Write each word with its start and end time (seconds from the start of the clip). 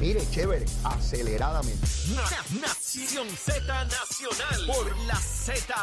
mire, 0.00 0.28
chévere, 0.30 0.64
aceleradamente. 0.84 1.86
Na- 2.14 2.60
Nación 2.60 3.28
Z 3.30 3.60
Nacional 3.84 4.66
por 4.66 4.96
la 5.06 5.16
Z. 5.16 5.74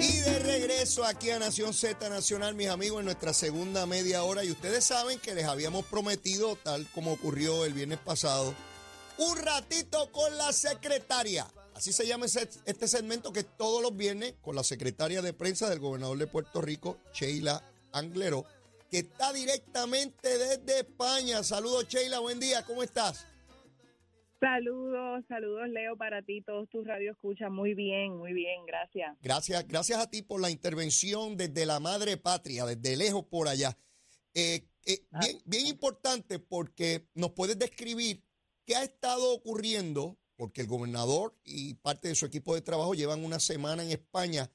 Y 0.00 0.18
de 0.20 0.38
regreso 0.40 1.04
aquí 1.04 1.30
a 1.30 1.38
Nación 1.38 1.72
Z 1.72 2.08
Nacional, 2.08 2.54
mis 2.54 2.68
amigos, 2.68 3.00
en 3.00 3.06
nuestra 3.06 3.32
segunda 3.32 3.86
media 3.86 4.22
hora. 4.24 4.44
Y 4.44 4.50
ustedes 4.50 4.84
saben 4.84 5.18
que 5.18 5.34
les 5.34 5.44
habíamos 5.46 5.84
prometido, 5.86 6.56
tal 6.56 6.86
como 6.92 7.12
ocurrió 7.12 7.64
el 7.64 7.72
viernes 7.72 7.98
pasado, 7.98 8.54
un 9.18 9.36
ratito 9.38 10.10
con 10.12 10.36
la 10.36 10.52
secretaria. 10.52 11.46
Así 11.74 11.92
se 11.92 12.06
llama 12.06 12.26
este 12.26 12.88
segmento 12.88 13.32
que 13.32 13.44
todos 13.44 13.82
los 13.82 13.94
viernes 13.96 14.34
con 14.42 14.56
la 14.56 14.64
secretaria 14.64 15.20
de 15.22 15.32
prensa 15.34 15.68
del 15.68 15.78
gobernador 15.78 16.16
de 16.18 16.26
Puerto 16.26 16.60
Rico, 16.62 16.98
Sheila 17.14 17.62
Anglero, 17.92 18.44
que 18.90 18.98
está 18.98 19.32
directamente 19.32 20.38
desde 20.38 20.80
España. 20.80 21.42
Saludos, 21.42 21.88
Sheila, 21.88 22.20
buen 22.20 22.40
día, 22.40 22.64
¿cómo 22.64 22.82
estás? 22.82 23.26
Saludos, 24.38 25.24
saludos 25.28 25.68
Leo 25.70 25.96
para 25.96 26.22
ti, 26.22 26.42
todos 26.42 26.68
tus 26.68 26.86
radio 26.86 27.12
escuchan 27.12 27.52
muy 27.52 27.74
bien, 27.74 28.16
muy 28.16 28.34
bien, 28.34 28.66
gracias. 28.66 29.16
Gracias, 29.22 29.66
gracias 29.66 29.98
a 29.98 30.10
ti 30.10 30.22
por 30.22 30.40
la 30.40 30.50
intervención 30.50 31.36
desde 31.36 31.64
la 31.64 31.80
madre 31.80 32.18
patria, 32.18 32.66
desde 32.66 32.96
lejos 32.96 33.24
por 33.24 33.48
allá. 33.48 33.76
Eh, 34.34 34.68
eh, 34.84 35.06
bien, 35.20 35.38
bien 35.46 35.66
importante 35.66 36.38
porque 36.38 37.08
nos 37.14 37.30
puedes 37.32 37.58
describir 37.58 38.22
qué 38.66 38.76
ha 38.76 38.82
estado 38.82 39.32
ocurriendo, 39.32 40.18
porque 40.36 40.60
el 40.60 40.66
gobernador 40.66 41.34
y 41.42 41.74
parte 41.74 42.08
de 42.08 42.14
su 42.14 42.26
equipo 42.26 42.54
de 42.54 42.60
trabajo 42.60 42.94
llevan 42.94 43.24
una 43.24 43.40
semana 43.40 43.82
en 43.82 43.90
España. 43.90 44.50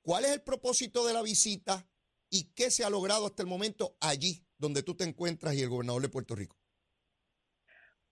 ¿Cuál 0.00 0.24
es 0.24 0.30
el 0.30 0.40
propósito 0.40 1.06
de 1.06 1.12
la 1.12 1.20
visita 1.20 1.86
y 2.30 2.52
qué 2.54 2.70
se 2.70 2.84
ha 2.84 2.90
logrado 2.90 3.26
hasta 3.26 3.42
el 3.42 3.48
momento 3.48 3.96
allí 4.00 4.44
donde 4.58 4.82
tú 4.82 4.94
te 4.94 5.04
encuentras 5.04 5.54
y 5.54 5.62
el 5.62 5.68
gobernador 5.68 6.02
de 6.02 6.08
Puerto 6.08 6.34
Rico? 6.34 6.56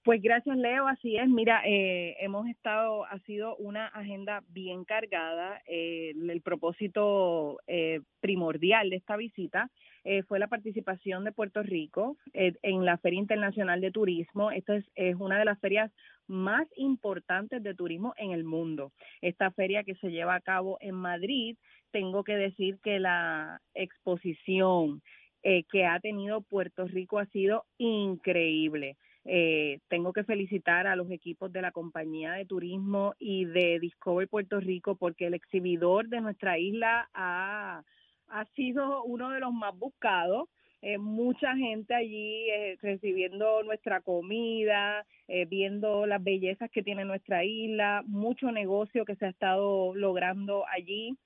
Pues 0.06 0.22
gracias 0.22 0.56
Leo, 0.56 0.86
así 0.86 1.16
es. 1.16 1.28
Mira, 1.28 1.62
eh, 1.66 2.16
hemos 2.20 2.46
estado, 2.46 3.04
ha 3.06 3.18
sido 3.26 3.56
una 3.56 3.88
agenda 3.88 4.44
bien 4.46 4.84
cargada. 4.84 5.60
Eh, 5.66 6.12
el 6.28 6.42
propósito 6.42 7.58
eh, 7.66 8.02
primordial 8.20 8.90
de 8.90 8.96
esta 8.96 9.16
visita 9.16 9.68
eh, 10.04 10.22
fue 10.22 10.38
la 10.38 10.46
participación 10.46 11.24
de 11.24 11.32
Puerto 11.32 11.64
Rico 11.64 12.16
eh, 12.32 12.54
en 12.62 12.84
la 12.84 12.98
Feria 12.98 13.18
Internacional 13.18 13.80
de 13.80 13.90
Turismo. 13.90 14.52
Esta 14.52 14.76
es, 14.76 14.84
es 14.94 15.16
una 15.16 15.40
de 15.40 15.44
las 15.44 15.58
ferias 15.58 15.90
más 16.26 16.66
importantes 16.76 17.62
de 17.62 17.74
turismo 17.74 18.14
en 18.16 18.32
el 18.32 18.44
mundo. 18.44 18.92
Esta 19.20 19.50
feria 19.50 19.84
que 19.84 19.94
se 19.96 20.10
lleva 20.10 20.34
a 20.34 20.40
cabo 20.40 20.78
en 20.80 20.94
Madrid, 20.94 21.56
tengo 21.90 22.24
que 22.24 22.36
decir 22.36 22.78
que 22.82 22.98
la 22.98 23.60
exposición 23.74 25.02
eh, 25.42 25.64
que 25.70 25.86
ha 25.86 26.00
tenido 26.00 26.40
Puerto 26.42 26.86
Rico 26.86 27.18
ha 27.18 27.26
sido 27.26 27.64
increíble. 27.78 28.96
Eh, 29.28 29.80
tengo 29.88 30.12
que 30.12 30.22
felicitar 30.22 30.86
a 30.86 30.94
los 30.94 31.10
equipos 31.10 31.52
de 31.52 31.60
la 31.60 31.72
compañía 31.72 32.32
de 32.32 32.46
turismo 32.46 33.14
y 33.18 33.44
de 33.44 33.80
Discover 33.80 34.28
Puerto 34.28 34.60
Rico 34.60 34.94
porque 34.94 35.26
el 35.26 35.34
exhibidor 35.34 36.08
de 36.08 36.20
nuestra 36.20 36.58
isla 36.58 37.08
ha, 37.12 37.82
ha 38.28 38.44
sido 38.54 39.02
uno 39.02 39.30
de 39.30 39.40
los 39.40 39.52
más 39.52 39.76
buscados. 39.76 40.48
Eh, 40.86 40.98
mucha 40.98 41.56
gente 41.56 41.96
allí 41.96 42.48
eh, 42.48 42.78
recibiendo 42.80 43.64
nuestra 43.64 44.02
comida, 44.02 45.04
eh, 45.26 45.44
viendo 45.44 46.06
las 46.06 46.22
bellezas 46.22 46.70
que 46.70 46.84
tiene 46.84 47.04
nuestra 47.04 47.42
isla, 47.44 48.04
mucho 48.06 48.52
negocio 48.52 49.04
que 49.04 49.16
se 49.16 49.26
ha 49.26 49.30
estado 49.30 49.96
logrando 49.96 50.64
allí 50.68 51.18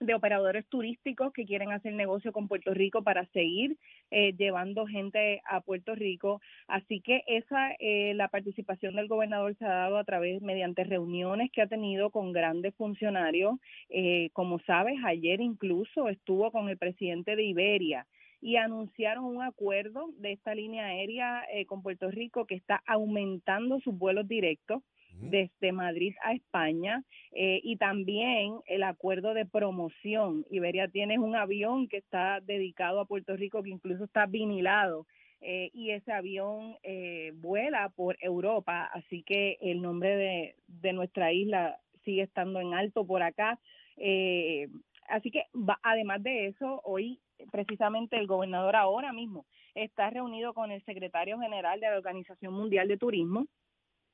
de 0.00 0.14
operadores 0.14 0.66
turísticos 0.68 1.32
que 1.32 1.44
quieren 1.44 1.72
hacer 1.72 1.92
negocio 1.92 2.32
con 2.32 2.48
Puerto 2.48 2.72
Rico 2.72 3.02
para 3.02 3.26
seguir 3.26 3.76
eh, 4.10 4.34
llevando 4.36 4.86
gente 4.86 5.40
a 5.44 5.60
Puerto 5.60 5.94
Rico. 5.94 6.40
Así 6.66 7.00
que 7.00 7.22
esa, 7.26 7.72
eh, 7.78 8.12
la 8.14 8.28
participación 8.28 8.96
del 8.96 9.08
gobernador 9.08 9.54
se 9.56 9.64
ha 9.64 9.74
dado 9.74 9.98
a 9.98 10.04
través, 10.04 10.42
mediante 10.42 10.84
reuniones 10.84 11.50
que 11.50 11.62
ha 11.62 11.66
tenido 11.66 12.10
con 12.10 12.32
grandes 12.32 12.74
funcionarios. 12.76 13.56
Eh, 13.88 14.30
como 14.32 14.58
sabes, 14.60 14.96
ayer 15.04 15.40
incluso 15.40 16.08
estuvo 16.08 16.50
con 16.50 16.68
el 16.68 16.76
presidente 16.76 17.36
de 17.36 17.44
Iberia 17.44 18.06
y 18.46 18.58
anunciaron 18.58 19.24
un 19.24 19.42
acuerdo 19.42 20.10
de 20.18 20.30
esta 20.30 20.54
línea 20.54 20.86
aérea 20.86 21.42
eh, 21.52 21.66
con 21.66 21.82
Puerto 21.82 22.12
Rico 22.12 22.46
que 22.46 22.54
está 22.54 22.80
aumentando 22.86 23.80
sus 23.80 23.98
vuelos 23.98 24.28
directos 24.28 24.84
desde 25.18 25.72
Madrid 25.72 26.14
a 26.22 26.32
España 26.32 27.02
eh, 27.32 27.58
y 27.64 27.76
también 27.76 28.60
el 28.66 28.84
acuerdo 28.84 29.34
de 29.34 29.46
promoción. 29.46 30.44
Iberia 30.48 30.86
tiene 30.86 31.18
un 31.18 31.34
avión 31.34 31.88
que 31.88 31.96
está 31.96 32.40
dedicado 32.40 33.00
a 33.00 33.06
Puerto 33.06 33.34
Rico 33.34 33.64
que 33.64 33.70
incluso 33.70 34.04
está 34.04 34.26
vinilado 34.26 35.06
eh, 35.40 35.70
y 35.72 35.90
ese 35.90 36.12
avión 36.12 36.76
eh, 36.84 37.32
vuela 37.34 37.88
por 37.96 38.16
Europa, 38.20 38.84
así 38.92 39.24
que 39.24 39.56
el 39.60 39.82
nombre 39.82 40.14
de, 40.16 40.54
de 40.68 40.92
nuestra 40.92 41.32
isla 41.32 41.80
sigue 42.04 42.22
estando 42.22 42.60
en 42.60 42.74
alto 42.74 43.04
por 43.04 43.22
acá. 43.24 43.58
Eh, 43.96 44.68
así 45.08 45.32
que 45.32 45.46
va- 45.52 45.80
además 45.82 46.22
de 46.22 46.46
eso, 46.46 46.80
hoy 46.84 47.18
precisamente 47.50 48.18
el 48.18 48.26
gobernador 48.26 48.76
ahora 48.76 49.12
mismo 49.12 49.46
está 49.74 50.10
reunido 50.10 50.54
con 50.54 50.70
el 50.70 50.82
secretario 50.84 51.38
general 51.38 51.80
de 51.80 51.90
la 51.90 51.96
Organización 51.96 52.54
Mundial 52.54 52.88
de 52.88 52.96
Turismo, 52.96 53.46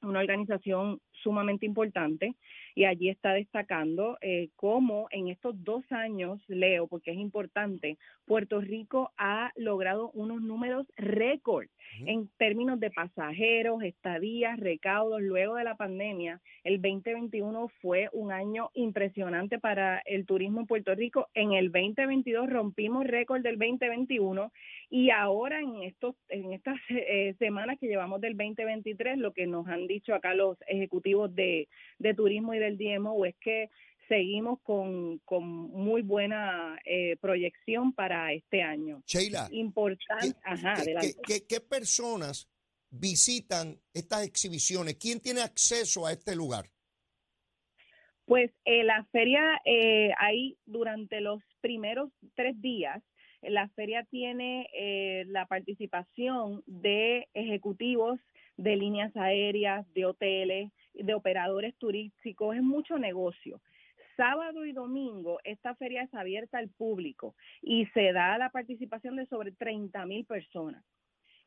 una 0.03 0.21
organización 0.21 1.01
sumamente 1.23 1.67
importante 1.67 2.35
y 2.75 2.85
allí 2.85 3.09
está 3.09 3.33
destacando 3.33 4.19
eh, 4.21 4.49
cómo 4.57 5.09
en 5.11 5.29
estos 5.29 5.63
dos 5.65 5.85
años, 5.91 6.43
Leo, 6.49 6.87
porque 6.87 7.13
es 7.13 7.19
importante, 7.19 7.99
Puerto 8.27 8.61
Rico 8.61 9.13
ha 9.17 9.53
logrado 9.57 10.11
unos 10.13 10.41
números 10.43 10.87
récord 10.97 11.67
en 12.07 12.29
términos 12.39 12.81
de 12.81 12.91
pasajeros, 12.91 13.83
estadías, 13.83 14.59
recaudos. 14.59 15.21
Luego 15.21 15.57
de 15.57 15.65
la 15.65 15.77
pandemia, 15.77 16.41
el 16.65 16.81
2021 16.81 17.69
fue 17.81 18.09
un 18.13 18.33
año 18.33 18.71
impresionante 18.75 19.59
para 19.59 19.99
el 20.07 20.25
turismo 20.25 20.61
en 20.61 20.67
Puerto 20.67 20.95
Rico. 20.95 21.29
En 21.35 21.53
el 21.53 21.71
2022 21.71 22.49
rompimos 22.49 23.07
récord 23.07 23.43
del 23.43 23.59
2021 23.59 24.53
y 24.91 25.11
ahora 25.11 25.61
en 25.61 25.83
estos 25.83 26.15
en 26.29 26.53
estas 26.53 26.79
eh, 26.91 27.35
semanas 27.39 27.79
que 27.79 27.87
llevamos 27.87 28.21
del 28.21 28.37
2023, 28.37 29.19
lo 29.19 29.33
que 29.33 29.47
nos 29.47 29.67
han 29.67 29.87
dicho 29.87 30.15
acá 30.15 30.35
los 30.35 30.57
ejecutivos 30.67 31.35
de, 31.35 31.69
de 31.99 32.15
turismo 32.15 32.55
y 32.55 32.59
del 32.63 32.79
DMO 32.79 33.25
es 33.27 33.35
que 33.37 33.69
seguimos 34.09 34.61
con, 34.63 35.19
con 35.25 35.45
muy 35.45 36.03
buena 36.03 36.79
eh, 36.85 37.17
proyección 37.21 37.93
para 37.93 38.33
este 38.33 38.63
año. 38.63 39.03
Sheila, 39.07 39.49
Importante, 39.51 40.37
ajá, 40.45 40.75
¿qué, 40.75 40.81
adelante. 40.83 41.15
qué- 41.27 41.41
qué- 41.41 41.47
qué 41.47 41.61
personas 41.61 42.49
visitan 42.91 43.79
estas 43.95 44.27
exhibiciones? 44.27 44.97
¿Quién 44.97 45.21
tiene 45.21 45.41
acceso 45.41 46.07
a 46.07 46.13
este 46.13 46.37
lugar? 46.37 46.67
Pues 48.25 48.51
eh, 48.65 48.85
la 48.85 49.05
feria, 49.13 49.61
eh, 49.65 50.11
ahí 50.19 50.57
durante 50.65 51.21
los 51.21 51.41
primeros 51.61 52.11
tres 52.35 52.61
días, 52.61 53.03
la 53.43 53.69
feria 53.71 54.05
tiene 54.11 54.69
eh, 54.79 55.25
la 55.27 55.47
participación 55.47 56.63
de 56.67 57.29
ejecutivos 57.35 58.21
de 58.57 58.77
líneas 58.77 59.15
aéreas, 59.17 59.85
de 59.95 60.05
hoteles, 60.07 60.71
de 60.95 61.15
operadores 61.15 61.75
turísticos, 61.77 62.57
es 62.57 62.63
mucho 62.63 62.99
negocio. 62.99 63.61
Sábado 64.17 64.67
y 64.67 64.73
domingo 64.73 65.39
esta 65.43 65.75
feria 65.75 66.03
es 66.03 66.13
abierta 66.15 66.59
al 66.59 66.69
público 66.69 67.35
y 67.63 67.87
se 67.95 68.13
da 68.13 68.37
la 68.39 68.51
participación 68.51 69.17
de 69.17 69.27
sobre 69.27 69.53
30 69.53 70.05
mil 70.07 70.25
personas. 70.27 70.85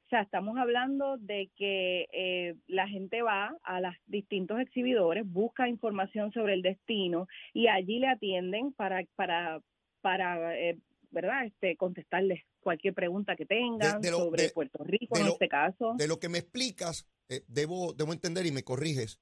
O 0.06 0.08
sea, 0.10 0.22
estamos 0.22 0.58
hablando 0.58 1.18
de 1.18 1.50
que 1.56 2.08
eh, 2.12 2.56
la 2.68 2.88
gente 2.88 3.22
va 3.22 3.56
a 3.64 3.82
los 3.82 3.94
distintos 4.08 4.60
exhibidores, 4.60 5.24
busca 5.26 5.68
información 5.68 6.32
sobre 6.32 6.54
el 6.54 6.62
destino 6.62 7.28
y 7.54 7.68
allí 7.68 8.00
le 8.00 8.08
atienden 8.08 8.72
para, 8.74 9.04
para, 9.16 9.62
para 10.02 10.56
eh, 10.60 10.78
¿verdad? 11.12 11.46
Este, 11.46 11.76
contestarles 11.78 12.44
cualquier 12.60 12.94
pregunta 12.94 13.36
que 13.36 13.46
tengan 13.46 14.02
de 14.02 14.12
lo- 14.12 14.18
sobre 14.18 14.44
de- 14.44 14.50
Puerto 14.50 14.84
Rico 14.84 15.18
en 15.18 15.26
lo- 15.26 15.34
este 15.34 15.48
caso. 15.48 15.94
De 15.98 16.08
lo 16.08 16.20
que 16.20 16.30
me 16.30 16.40
explicas, 16.40 17.08
eh, 17.30 17.42
debo, 17.48 17.94
debo 17.94 18.12
entender 18.14 18.46
y 18.46 18.52
me 18.52 18.64
corriges. 18.64 19.20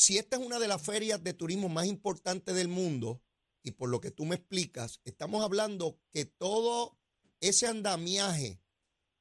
Si 0.00 0.16
esta 0.16 0.38
es 0.38 0.42
una 0.42 0.58
de 0.58 0.66
las 0.66 0.80
ferias 0.80 1.22
de 1.22 1.34
turismo 1.34 1.68
más 1.68 1.84
importantes 1.84 2.54
del 2.54 2.68
mundo, 2.68 3.22
y 3.62 3.72
por 3.72 3.90
lo 3.90 4.00
que 4.00 4.10
tú 4.10 4.24
me 4.24 4.36
explicas, 4.36 5.02
estamos 5.04 5.44
hablando 5.44 6.00
que 6.10 6.24
todo 6.24 6.98
ese 7.38 7.66
andamiaje 7.66 8.62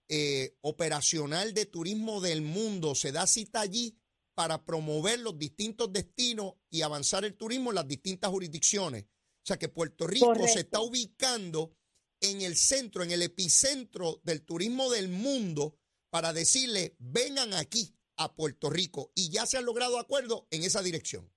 eh, 0.08 0.56
operacional 0.62 1.54
de 1.54 1.66
turismo 1.66 2.22
del 2.22 2.44
mundo 2.44 2.96
se 2.96 3.12
da 3.12 3.28
cita 3.28 3.60
allí 3.60 4.00
para 4.36 4.64
promover 4.64 5.20
los 5.20 5.38
distintos 5.38 5.92
destinos 5.92 6.54
y 6.70 6.82
avanzar 6.82 7.26
el 7.26 7.36
turismo 7.36 7.72
en 7.72 7.76
las 7.76 7.88
distintas 7.90 8.32
jurisdicciones. 8.32 9.04
O 9.04 9.48
sea 9.48 9.60
que 9.60 9.68
Puerto 9.68 10.08
Rico 10.08 10.48
se 10.48 10.62
está 10.62 10.80
ubicando 10.80 11.76
en 12.22 12.42
el 12.42 12.56
centro, 12.56 13.04
en 13.04 13.12
el 13.12 13.22
epicentro 13.22 14.22
del 14.24 14.44
turismo 14.44 14.90
del 14.90 15.10
mundo 15.10 15.78
para 16.10 16.32
decirle, 16.32 16.96
vengan 17.00 17.54
aquí 17.54 17.99
a 18.20 18.36
Puerto 18.36 18.70
Rico. 18.70 19.12
Y 19.16 19.32
ya 19.32 19.46
se 19.46 19.58
han 19.58 19.66
logrado 19.66 19.98
acuerdos 19.98 20.44
en 20.52 20.64
esa 20.64 20.84
dirección. 20.84 21.28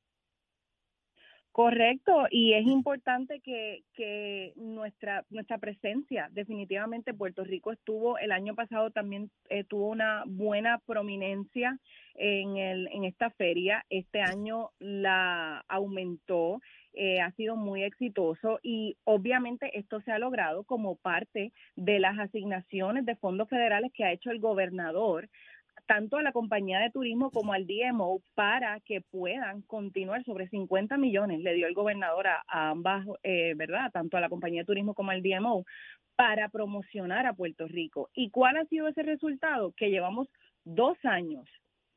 Correcto, 1.53 2.29
y 2.31 2.55
es 2.55 2.67
importante 2.67 3.41
que, 3.41 3.83
que 3.93 4.55
nuestra 4.57 5.27
nuestra 5.29 5.59
presencia, 5.59 6.31
definitivamente 6.33 7.13
Puerto 7.13 7.45
Rico 7.45 7.73
estuvo 7.73 8.17
el 8.17 8.33
año 8.33 8.55
pasado 8.55 8.91
también 8.91 9.31
eh, 9.51 9.63
tuvo 9.63 9.89
una 9.89 10.25
buena 10.27 10.79
prominencia 10.87 11.79
en 12.15 12.57
el 12.57 12.89
en 12.91 13.05
esta 13.05 13.29
feria. 13.33 13.85
Este 13.91 14.23
año 14.23 14.71
la 14.79 15.63
aumentó, 15.69 16.63
eh, 16.95 17.21
ha 17.21 17.31
sido 17.33 17.55
muy 17.55 17.83
exitoso 17.83 18.59
y 18.63 18.97
obviamente 19.05 19.79
esto 19.79 20.01
se 20.01 20.11
ha 20.11 20.19
logrado 20.19 20.65
como 20.65 20.97
parte 20.97 21.53
de 21.77 22.01
las 22.01 22.19
asignaciones 22.19 23.05
de 23.05 23.17
fondos 23.17 23.51
federales 23.51 23.93
que 23.93 24.05
ha 24.05 24.13
hecho 24.13 24.31
el 24.31 24.41
gobernador 24.41 25.29
tanto 25.87 26.17
a 26.17 26.23
la 26.23 26.33
compañía 26.33 26.81
de 26.81 26.91
turismo 26.91 27.31
como 27.31 27.53
al 27.53 27.67
DMO 27.67 28.21
para 28.35 28.81
que 28.81 29.01
puedan 29.01 29.63
continuar 29.63 30.25
sobre 30.25 30.49
50 30.49 30.97
millones, 30.97 31.41
le 31.41 31.55
dio 31.55 31.67
el 31.67 31.75
gobernador 31.75 32.27
a, 32.27 32.43
ambas, 32.49 33.07
eh, 33.23 33.55
¿verdad? 33.57 33.91
Tanto 33.93 34.17
a 34.17 34.21
la 34.21 34.29
compañía 34.29 34.63
de 34.63 34.67
turismo 34.67 34.95
como 34.95 35.11
al 35.11 35.23
DMO 35.23 35.65
para 36.17 36.49
promocionar 36.49 37.27
a 37.27 37.35
Puerto 37.35 37.67
Rico. 37.67 38.11
¿Y 38.15 38.31
cuál 38.31 38.57
ha 38.57 38.65
sido 38.67 38.89
ese 38.89 39.03
resultado? 39.03 39.73
Que 39.73 39.91
llevamos 39.91 40.29
dos 40.65 40.97
años 41.05 41.49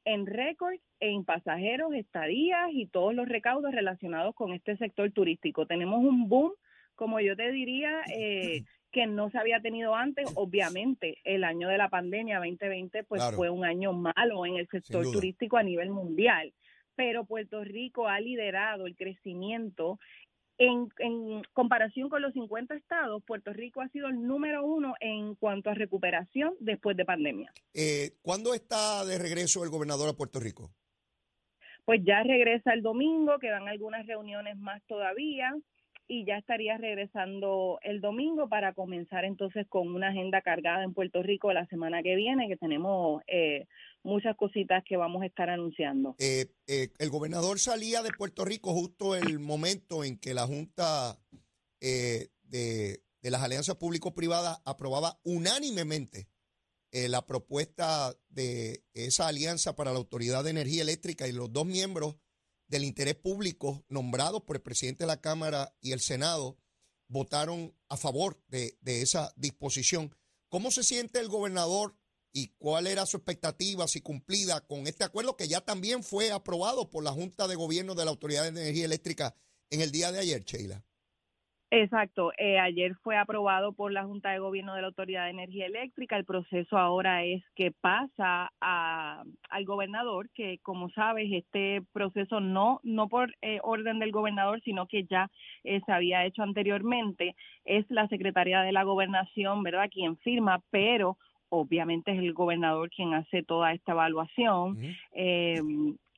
en 0.05 0.25
récord 0.25 0.75
en 0.99 1.25
pasajeros, 1.25 1.93
estadías 1.93 2.69
y 2.71 2.87
todos 2.87 3.13
los 3.13 3.27
recaudos 3.27 3.73
relacionados 3.73 4.33
con 4.35 4.53
este 4.53 4.77
sector 4.77 5.11
turístico. 5.11 5.65
Tenemos 5.65 5.99
un 5.99 6.29
boom, 6.29 6.53
como 6.95 7.19
yo 7.19 7.35
te 7.35 7.51
diría, 7.51 8.01
eh, 8.15 8.63
que 8.95 9.07
no 9.07 9.29
se 9.29 9.37
había 9.37 9.59
tenido 9.59 9.93
antes. 9.93 10.25
Obviamente, 10.35 11.17
el 11.25 11.43
año 11.43 11.67
de 11.67 11.77
la 11.77 11.89
pandemia 11.89 12.37
2020 12.37 13.03
pues 13.03 13.21
fue 13.35 13.49
un 13.49 13.65
año 13.65 13.91
malo 13.91 14.45
en 14.45 14.55
el 14.55 14.69
sector 14.69 15.03
turístico 15.11 15.57
a 15.57 15.63
nivel 15.63 15.89
mundial, 15.89 16.53
pero 16.95 17.25
Puerto 17.25 17.61
Rico 17.65 18.07
ha 18.07 18.21
liderado 18.21 18.87
el 18.87 18.95
crecimiento 18.95 19.99
en, 20.57 20.87
en, 20.99 21.43
comparación 21.51 22.07
con 22.07 22.21
los 22.21 22.31
50 22.31 22.73
estados, 22.75 23.21
Puerto 23.27 23.51
Rico 23.51 23.81
ha 23.81 23.89
sido 23.89 24.07
el 24.07 24.25
número 24.25 24.65
uno 24.65 24.95
en 25.01 25.35
cuanto 25.35 25.69
a 25.69 25.73
recuperación 25.73 26.53
después 26.61 26.95
de 26.95 27.03
pandemia. 27.03 27.51
Eh, 27.73 28.11
¿Cuándo 28.21 28.53
está 28.53 29.03
de 29.03 29.17
regreso 29.17 29.65
el 29.65 29.71
gobernador 29.71 30.07
a 30.07 30.13
Puerto 30.13 30.39
Rico? 30.39 30.71
Pues 31.83 31.99
ya 32.05 32.23
regresa 32.23 32.71
el 32.71 32.81
domingo, 32.81 33.39
quedan 33.39 33.67
algunas 33.67 34.07
reuniones 34.07 34.57
más 34.57 34.81
todavía 34.87 35.53
y 36.07 36.25
ya 36.25 36.37
estaría 36.37 36.77
regresando 36.77 37.79
el 37.81 37.99
domingo 37.99 38.47
para 38.47 38.73
comenzar 38.73 39.25
entonces 39.25 39.65
con 39.67 39.87
una 39.87 40.09
agenda 40.09 40.41
cargada 40.41 40.83
en 40.83 40.93
Puerto 40.93 41.23
Rico 41.23 41.51
la 41.51 41.65
semana 41.67 42.03
que 42.03 42.15
viene, 42.15 42.47
que 42.47 42.57
tenemos 42.57 43.23
eh, 43.27 43.67
muchas 44.03 44.35
cositas 44.35 44.83
que 44.83 44.97
vamos 44.97 45.23
a 45.23 45.25
estar 45.25 45.49
anunciando. 45.49 46.15
Eh, 46.19 46.47
eh, 46.67 46.89
el 46.99 47.09
gobernador 47.09 47.59
salía 47.59 48.03
de 48.03 48.11
Puerto 48.11 48.45
Rico 48.45 48.73
justo 48.73 49.15
el 49.15 49.39
momento 49.39 50.03
en 50.03 50.19
que 50.19 50.33
la 50.33 50.45
Junta 50.45 51.17
de, 51.79 52.29
de, 52.43 53.31
las 53.31 53.41
Alianzas 53.41 53.75
Público-Privadas 53.75 54.61
aprobaba 54.65 55.19
unánimemente 55.23 56.27
la 57.09 57.25
propuesta 57.25 58.13
de 58.29 58.83
esa 58.93 59.27
alianza 59.27 59.75
para 59.75 59.91
la 59.91 59.97
Autoridad 59.97 60.45
de 60.45 60.51
Energía 60.51 60.81
Eléctrica 60.81 61.27
y 61.27 61.33
los 61.33 61.51
dos 61.51 61.65
miembros 61.65 62.15
del 62.67 62.83
interés 62.83 63.15
público 63.15 63.85
nombrados 63.89 64.43
por 64.43 64.55
el 64.55 64.61
presidente 64.61 65.03
de 65.03 65.07
la 65.07 65.21
Cámara 65.21 65.75
y 65.81 65.91
el 65.91 65.99
Senado 65.99 66.57
votaron 67.07 67.75
a 67.89 67.97
favor 67.97 68.41
de, 68.47 68.77
esa 68.83 69.33
disposición. 69.35 70.15
¿Cómo 70.49 70.71
se 70.71 70.83
siente 70.83 71.19
el 71.19 71.29
gobernador 71.29 71.97
y 72.31 72.49
cuál 72.57 72.87
era 72.87 73.05
su 73.05 73.17
expectativa, 73.17 73.87
si 73.87 74.01
cumplida 74.01 74.65
con 74.65 74.87
este 74.87 75.03
acuerdo 75.03 75.37
que 75.37 75.47
ya 75.47 75.61
también 75.61 76.03
fue 76.03 76.31
aprobado 76.31 76.89
por 76.89 77.03
la 77.03 77.11
Junta 77.11 77.47
de 77.47 77.55
Gobierno 77.55 77.95
de 77.95 78.05
la 78.05 78.11
Autoridad 78.11 78.43
de 78.43 78.49
Energía 78.49 78.85
Eléctrica 78.85 79.35
en 79.69 79.81
el 79.81 79.91
día 79.91 80.11
de 80.11 80.19
ayer, 80.19 80.43
Sheila? 80.43 80.83
Exacto. 81.75 82.31
Eh, 82.37 82.57
ayer 82.57 82.95
fue 83.03 83.17
aprobado 83.17 83.73
por 83.73 83.91
la 83.91 84.05
Junta 84.05 84.29
de 84.31 84.39
Gobierno 84.39 84.75
de 84.75 84.81
la 84.81 84.87
Autoridad 84.87 85.25
de 85.25 85.31
Energía 85.31 85.65
Eléctrica. 85.65 86.15
El 86.15 86.23
proceso 86.23 86.77
ahora 86.77 87.25
es 87.25 87.43
que 87.53 87.71
pasa 87.71 88.49
a, 88.61 89.23
al 89.49 89.65
gobernador, 89.65 90.29
que 90.33 90.59
como 90.59 90.89
sabes, 90.91 91.29
este 91.33 91.81
proceso 91.91 92.39
no, 92.39 92.79
no 92.83 93.09
por 93.09 93.33
eh, 93.41 93.59
orden 93.61 93.99
del 93.99 94.13
gobernador, 94.13 94.61
sino 94.63 94.87
que 94.87 95.03
ya 95.03 95.29
eh, 95.65 95.81
se 95.85 95.91
había 95.91 96.25
hecho 96.25 96.43
anteriormente. 96.43 97.35
Es 97.65 97.85
la 97.89 98.07
Secretaría 98.07 98.61
de 98.61 98.71
la 98.71 98.83
Gobernación, 98.83 99.61
¿verdad?, 99.61 99.89
quien 99.91 100.15
firma, 100.19 100.61
pero 100.71 101.17
obviamente 101.49 102.11
es 102.11 102.19
el 102.19 102.33
gobernador 102.33 102.89
quien 102.89 103.13
hace 103.13 103.43
toda 103.43 103.73
esta 103.73 103.91
evaluación. 103.91 104.77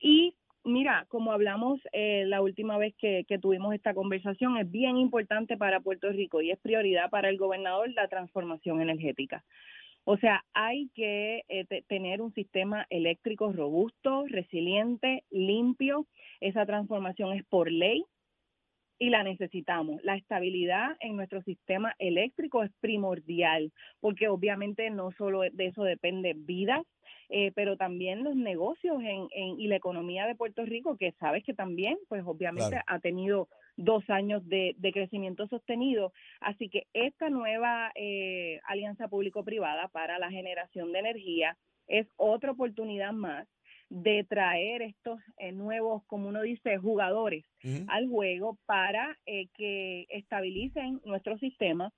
y 0.00 0.34
Mira, 0.64 1.06
como 1.08 1.32
hablamos 1.32 1.80
eh, 1.92 2.24
la 2.26 2.42
última 2.42 2.76
vez 2.78 2.94
que, 2.98 3.24
tuvimos 3.40 3.74
esta 3.74 3.94
conversación, 3.94 4.56
es 4.58 4.70
bien 4.70 4.96
importante 4.96 5.56
para 5.56 5.80
Puerto 5.80 6.10
Rico 6.10 6.40
y 6.40 6.50
es 6.50 6.58
prioridad 6.58 7.10
para 7.10 7.28
el 7.28 7.38
gobernador 7.38 7.90
la 7.94 8.08
transformación 8.08 8.82
energética. 8.82 9.44
O 10.04 10.16
sea, 10.16 10.44
hay 10.54 10.88
que 10.94 11.44
eh, 11.48 11.66
tener 11.86 12.20
un 12.22 12.32
sistema 12.34 12.86
eléctrico 12.90 13.52
robusto, 13.52 14.24
resiliente, 14.26 15.24
limpio. 15.30 16.06
Esa 16.40 16.66
transformación 16.66 17.32
es 17.34 17.44
por 17.44 17.70
ley 17.70 18.04
y 18.98 19.10
la 19.10 19.22
necesitamos. 19.22 20.02
La 20.02 20.16
estabilidad 20.16 20.96
en 21.00 21.16
nuestro 21.16 21.42
sistema 21.42 21.94
eléctrico 21.98 22.62
es 22.62 22.72
primordial 22.80 23.72
porque 24.00 24.28
obviamente 24.28 24.90
no 24.90 25.12
solo 25.12 25.40
de 25.40 25.66
eso 25.66 25.84
depende 25.84 26.34
vidas, 26.36 26.84
eh, 27.30 27.52
pero 27.54 27.76
también 27.76 28.24
los 28.24 28.36
negocios 28.36 28.96
en, 29.02 29.28
y 29.60 29.68
la 29.68 29.76
economía 29.76 30.26
de 30.26 30.34
Puerto 30.34 30.64
Rico, 30.64 30.96
que 30.96 31.12
sabes 31.12 31.44
que 31.44 31.54
también, 31.54 31.98
pues 32.08 32.22
obviamente 32.24 32.80
ha 32.86 32.98
tenido 33.00 33.48
dos 33.76 34.08
años 34.08 34.46
de, 34.48 34.74
crecimiento 34.92 35.46
sostenido. 35.46 36.12
Así 36.40 36.68
que 36.68 36.86
esta 36.94 37.28
nueva 37.28 37.92
eh, 37.94 38.60
alianza 38.64 39.08
público-privada 39.08 39.88
para 39.88 40.18
la 40.18 40.30
generación 40.30 40.92
de 40.92 40.98
energía 41.00 41.56
es 41.86 42.06
otra 42.16 42.52
oportunidad 42.52 43.12
más 43.12 43.46
de 43.90 44.24
traer 44.24 44.82
estos 44.82 45.20
eh, 45.38 45.52
nuevos, 45.52 46.04
como 46.06 46.28
uno 46.28 46.42
dice, 46.42 46.76
jugadores 46.78 47.44
al 47.88 48.08
juego 48.08 48.58
para 48.66 49.18
que 49.24 50.06
estabilicen 50.10 51.00
nuestro 51.04 51.36
sistema 51.38 51.92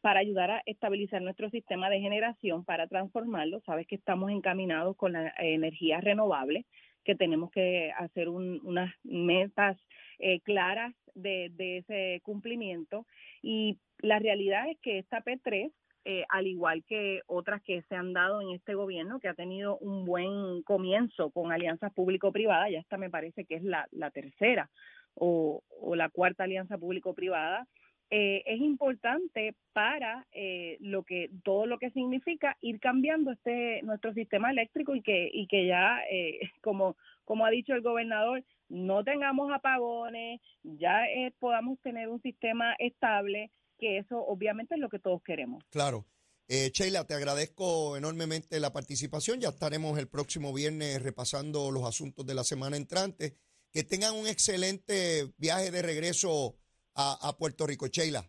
para 0.00 0.20
ayudar 0.20 0.50
a 0.50 0.62
estabilizar 0.66 1.20
nuestro 1.22 1.50
sistema 1.50 1.90
de 1.90 2.00
generación, 2.00 2.64
para 2.64 2.86
transformarlo. 2.86 3.60
Sabes 3.66 3.86
que 3.86 3.96
estamos 3.96 4.30
encaminados 4.30 4.96
con 4.96 5.12
la 5.12 5.32
energía 5.38 6.00
renovable, 6.00 6.64
que 7.04 7.14
tenemos 7.14 7.50
que 7.50 7.92
hacer 7.92 8.28
unas 8.28 8.94
metas 9.02 9.78
eh, 10.18 10.40
claras 10.40 10.94
de, 11.14 11.50
ese 11.78 12.20
cumplimiento. 12.22 13.06
Y 13.42 13.78
la 13.98 14.18
realidad 14.18 14.70
es 14.70 14.78
que 14.80 14.98
esta 14.98 15.22
P3, 15.22 15.72
eh, 16.04 16.24
al 16.28 16.46
igual 16.46 16.84
que 16.84 17.20
otras 17.26 17.62
que 17.62 17.82
se 17.82 17.94
han 17.94 18.12
dado 18.12 18.40
en 18.40 18.50
este 18.50 18.74
gobierno, 18.74 19.20
que 19.20 19.28
ha 19.28 19.34
tenido 19.34 19.78
un 19.78 20.04
buen 20.04 20.62
comienzo 20.62 21.30
con 21.30 21.52
alianzas 21.52 21.92
público-privadas, 21.92 22.70
ya 22.70 22.78
esta 22.78 22.96
me 22.96 23.10
parece 23.10 23.44
que 23.44 23.56
es 23.56 23.62
la, 23.62 23.86
tercera 24.12 24.70
o, 25.14 25.62
o 25.80 25.96
la 25.96 26.08
cuarta 26.08 26.44
alianza 26.44 26.78
público-privada, 26.78 27.66
eh, 28.12 28.42
es 28.44 28.60
importante 28.60 29.54
para 29.72 30.26
eh, 30.32 30.78
lo 30.80 31.04
que 31.04 31.30
todo 31.44 31.66
lo 31.66 31.78
que 31.78 31.92
significa 31.92 32.56
ir 32.60 32.80
cambiando 32.80 33.30
este 33.30 33.82
nuestro 33.82 34.12
sistema 34.14 34.50
eléctrico 34.50 34.96
y 34.96 35.02
que 35.02 35.30
y 35.32 35.46
que 35.46 35.66
ya 35.66 36.00
eh, 36.10 36.40
como 36.60 36.96
como 37.24 37.46
ha 37.46 37.50
dicho 37.50 37.72
el 37.72 37.82
gobernador 37.82 38.42
no 38.68 39.04
tengamos 39.04 39.52
apagones 39.52 40.40
ya 40.64 41.04
podamos 41.38 41.78
tener 41.82 42.08
un 42.08 42.20
sistema 42.20 42.74
estable 42.80 43.52
que 43.80 43.98
eso 43.98 44.18
obviamente 44.18 44.74
es 44.74 44.80
lo 44.80 44.88
que 44.88 44.98
todos 44.98 45.22
queremos 45.22 45.64
claro 45.70 46.04
Sheila, 46.50 47.06
te 47.06 47.14
agradezco 47.14 47.96
enormemente 47.96 48.58
la 48.58 48.72
participación. 48.72 49.40
Ya 49.40 49.50
estaremos 49.50 49.96
el 50.00 50.08
próximo 50.08 50.52
viernes 50.52 51.00
repasando 51.00 51.70
los 51.70 51.84
asuntos 51.84 52.26
de 52.26 52.34
la 52.34 52.42
semana 52.42 52.76
entrante. 52.76 53.36
Que 53.72 53.84
tengan 53.84 54.16
un 54.16 54.26
excelente 54.26 55.32
viaje 55.38 55.70
de 55.70 55.80
regreso 55.80 56.56
a, 56.96 57.36
Puerto 57.38 57.68
Rico. 57.68 57.86
Sheila. 57.86 58.28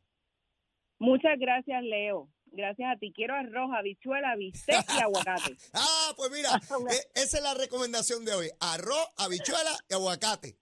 Muchas 0.99 1.39
gracias, 1.39 1.81
Leo. 1.83 2.29
Gracias 2.45 2.95
a 2.95 2.99
ti. 2.99 3.11
Quiero 3.15 3.33
arroz, 3.33 3.71
habichuela, 3.75 4.35
bistec 4.35 4.85
y 4.95 5.01
aguacate. 5.01 5.57
ah, 5.73 6.13
pues 6.15 6.31
mira, 6.31 6.49
e, 6.91 7.21
esa 7.21 7.37
es 7.37 7.43
la 7.43 7.55
recomendación 7.55 8.23
de 8.23 8.33
hoy. 8.33 8.49
Arroz, 8.59 9.07
habichuela 9.17 9.71
y 9.89 9.93
aguacate. 9.95 10.57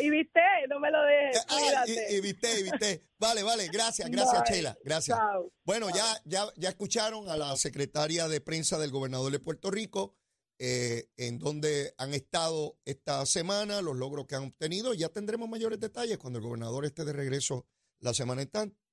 Y 0.00 0.10
viste, 0.10 0.40
no 0.68 0.80
me 0.80 0.90
lo 0.90 1.02
dejes. 1.02 1.44
Ah, 1.48 1.84
y, 1.86 2.16
y, 2.16 2.20
viste, 2.20 2.60
y 2.60 2.62
viste. 2.64 3.04
Vale, 3.18 3.42
vale, 3.42 3.68
gracias, 3.68 4.10
gracias, 4.10 4.42
Chela, 4.44 4.78
gracias. 4.84 5.18
Bueno, 5.64 5.88
ya, 5.90 6.04
ya, 6.24 6.46
ya 6.56 6.70
escucharon 6.70 7.28
a 7.28 7.36
la 7.36 7.56
secretaria 7.56 8.28
de 8.28 8.40
prensa 8.40 8.78
del 8.78 8.90
gobernador 8.90 9.30
de 9.32 9.40
Puerto 9.40 9.70
Rico, 9.70 10.16
eh, 10.58 11.08
en 11.16 11.38
donde 11.38 11.94
han 11.98 12.14
estado 12.14 12.78
esta 12.84 13.24
semana, 13.26 13.82
los 13.82 13.96
logros 13.96 14.26
que 14.26 14.36
han 14.36 14.44
obtenido. 14.44 14.94
Ya 14.94 15.08
tendremos 15.08 15.48
mayores 15.48 15.80
detalles 15.80 16.18
cuando 16.18 16.38
el 16.38 16.44
gobernador 16.44 16.84
esté 16.84 17.04
de 17.04 17.12
regreso 17.12 17.66
la 17.98 18.14
semana 18.14 18.42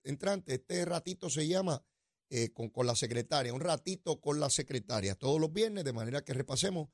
entrante. 0.04 0.54
Este 0.54 0.86
ratito 0.86 1.30
se 1.30 1.48
llama 1.48 1.84
eh, 2.30 2.52
con, 2.54 2.70
con 2.70 2.86
la 2.88 2.96
secretaria, 2.96 3.54
un 3.54 3.62
ratito 3.62 4.20
con 4.20 4.40
la 4.40 4.50
secretaria, 4.50 5.16
todos 5.16 5.40
los 5.40 5.52
viernes, 5.52 5.84
de 5.84 5.94
manera 5.94 6.24
que 6.24 6.34
repasemos 6.34 6.90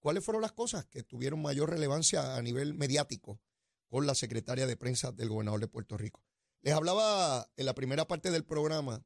cuáles 0.00 0.24
fueron 0.24 0.42
las 0.42 0.52
cosas 0.52 0.86
que 0.86 1.02
tuvieron 1.02 1.40
mayor 1.40 1.70
relevancia 1.70 2.36
a 2.36 2.42
nivel 2.42 2.74
mediático 2.74 3.40
con 3.88 4.06
la 4.06 4.14
secretaria 4.14 4.66
de 4.66 4.76
prensa 4.76 5.12
del 5.12 5.28
gobernador 5.28 5.60
de 5.60 5.68
Puerto 5.68 5.96
Rico. 5.96 6.24
Les 6.62 6.74
hablaba 6.74 7.50
en 7.56 7.66
la 7.66 7.74
primera 7.74 8.06
parte 8.06 8.30
del 8.30 8.44
programa 8.44 9.04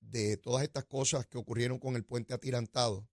de 0.00 0.36
todas 0.36 0.62
estas 0.62 0.84
cosas 0.84 1.26
que 1.26 1.38
ocurrieron 1.38 1.78
con 1.78 1.96
el 1.96 2.04
puente 2.04 2.34
atirantado. 2.34 3.08